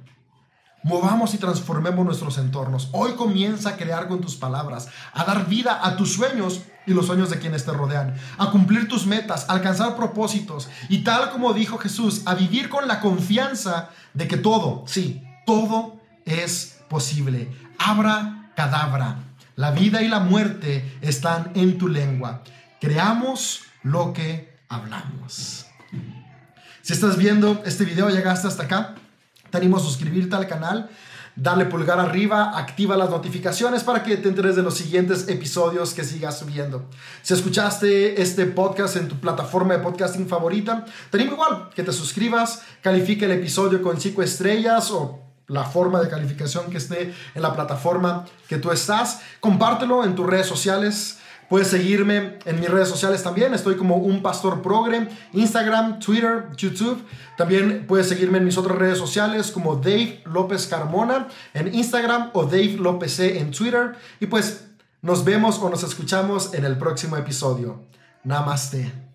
Movamos 0.83 1.33
y 1.33 1.39
transformemos 1.39 2.05
nuestros 2.05 2.37
entornos. 2.37 2.91
Hoy 2.93 3.13
comienza 3.13 3.71
a 3.71 3.77
crear 3.79 4.07
con 4.07 4.21
tus 4.21 4.37
palabras, 4.37 4.91
a 5.15 5.25
dar 5.25 5.49
vida 5.49 5.81
a 5.83 5.97
tus 5.97 6.13
sueños 6.13 6.61
y 6.87 6.93
los 6.93 7.07
sueños 7.07 7.31
de 7.31 7.39
quienes 7.39 7.65
te 7.65 7.73
rodean, 7.73 8.17
a 8.37 8.51
cumplir 8.51 8.87
tus 8.87 9.07
metas, 9.07 9.49
a 9.49 9.55
alcanzar 9.55 9.97
propósitos 9.97 10.69
y 10.91 10.99
tal 11.05 11.31
como 11.31 11.55
dijo 11.55 11.79
Jesús, 11.79 12.21
a 12.27 12.35
vivir 12.35 12.69
con 12.69 12.87
la 12.87 13.01
confianza 13.01 13.89
de 14.13 14.29
que 14.29 14.37
todo, 14.37 14.85
sí, 14.87 15.23
todo 15.47 16.03
es 16.27 16.81
posible. 16.91 17.51
Abra 17.79 18.38
cadabra. 18.59 19.19
La 19.55 19.71
vida 19.71 20.03
y 20.03 20.09
la 20.09 20.19
muerte 20.19 20.99
están 21.01 21.53
en 21.55 21.79
tu 21.79 21.87
lengua. 21.87 22.43
Creamos 22.81 23.61
lo 23.85 24.13
que 24.13 24.53
hablamos. 24.69 25.67
Si 26.83 26.93
estás 26.93 27.17
viendo 27.17 27.63
este 27.65 27.85
video, 27.85 28.11
llegaste 28.11 28.49
hasta 28.49 28.65
acá, 28.65 28.97
te 29.49 29.59
animo 29.59 29.77
a 29.77 29.81
suscribirte 29.81 30.35
al 30.35 30.49
canal, 30.49 30.91
darle 31.37 31.67
pulgar 31.67 32.01
arriba, 32.01 32.59
activa 32.59 32.97
las 32.97 33.11
notificaciones 33.11 33.85
para 33.85 34.03
que 34.03 34.17
te 34.17 34.29
enteres 34.29 34.57
de 34.57 34.65
los 34.65 34.77
siguientes 34.77 35.29
episodios 35.29 35.95
que 35.95 36.03
sigas 36.03 36.41
subiendo. 36.41 36.91
Si 37.23 37.35
escuchaste 37.35 38.21
este 38.21 38.47
podcast 38.47 38.97
en 38.97 39.07
tu 39.07 39.21
plataforma 39.21 39.75
de 39.75 39.85
podcasting 39.85 40.27
favorita, 40.27 40.85
te 41.11 41.17
animo 41.17 41.35
igual 41.35 41.71
que 41.77 41.85
te 41.85 41.93
suscribas, 41.93 42.63
califique 42.83 43.27
el 43.27 43.31
episodio 43.31 43.81
con 43.83 44.01
5 44.01 44.21
estrellas 44.21 44.91
o 44.91 45.28
la 45.49 45.65
forma 45.65 46.01
de 46.01 46.09
calificación 46.09 46.71
que 46.71 46.77
esté 46.77 47.15
en 47.35 47.43
la 47.43 47.55
plataforma 47.55 48.25
que 48.49 48.59
tú 48.59 48.71
estás. 48.71 49.21
Compártelo 49.41 50.05
en 50.05 50.15
tus 50.15 50.27
redes 50.27 50.47
sociales. 50.47 51.19
Puedes 51.49 51.69
seguirme 51.69 52.39
en 52.45 52.61
mis 52.61 52.69
redes 52.69 52.89
sociales 52.89 53.23
también. 53.23 53.55
Estoy 53.55 53.77
como 53.77 53.97
un 53.97 54.23
pastor 54.23 54.61
progre. 54.61 55.09
Instagram, 55.33 55.99
Twitter, 55.99 56.49
YouTube. 56.57 57.03
También 57.39 57.87
puedes 57.89 58.09
seguirme 58.09 58.39
en 58.39 58.45
mis 58.45 58.59
otras 58.59 58.77
redes 58.77 58.99
sociales 58.99 59.51
como 59.51 59.77
Dave 59.77 60.23
López 60.27 60.67
Carmona 60.67 61.29
en 61.55 61.75
Instagram 61.75 62.31
o 62.35 62.45
Dave 62.45 62.77
López 62.79 63.15
C 63.15 63.39
en 63.39 63.51
Twitter. 63.51 63.95
Y 64.21 64.27
pues 64.27 64.67
nos 65.01 65.25
vemos 65.25 65.59
o 65.59 65.71
nos 65.71 65.83
escuchamos 65.83 66.53
en 66.53 66.67
el 66.67 66.77
próximo 66.77 67.17
episodio. 67.17 67.83
Namaste. 68.25 69.08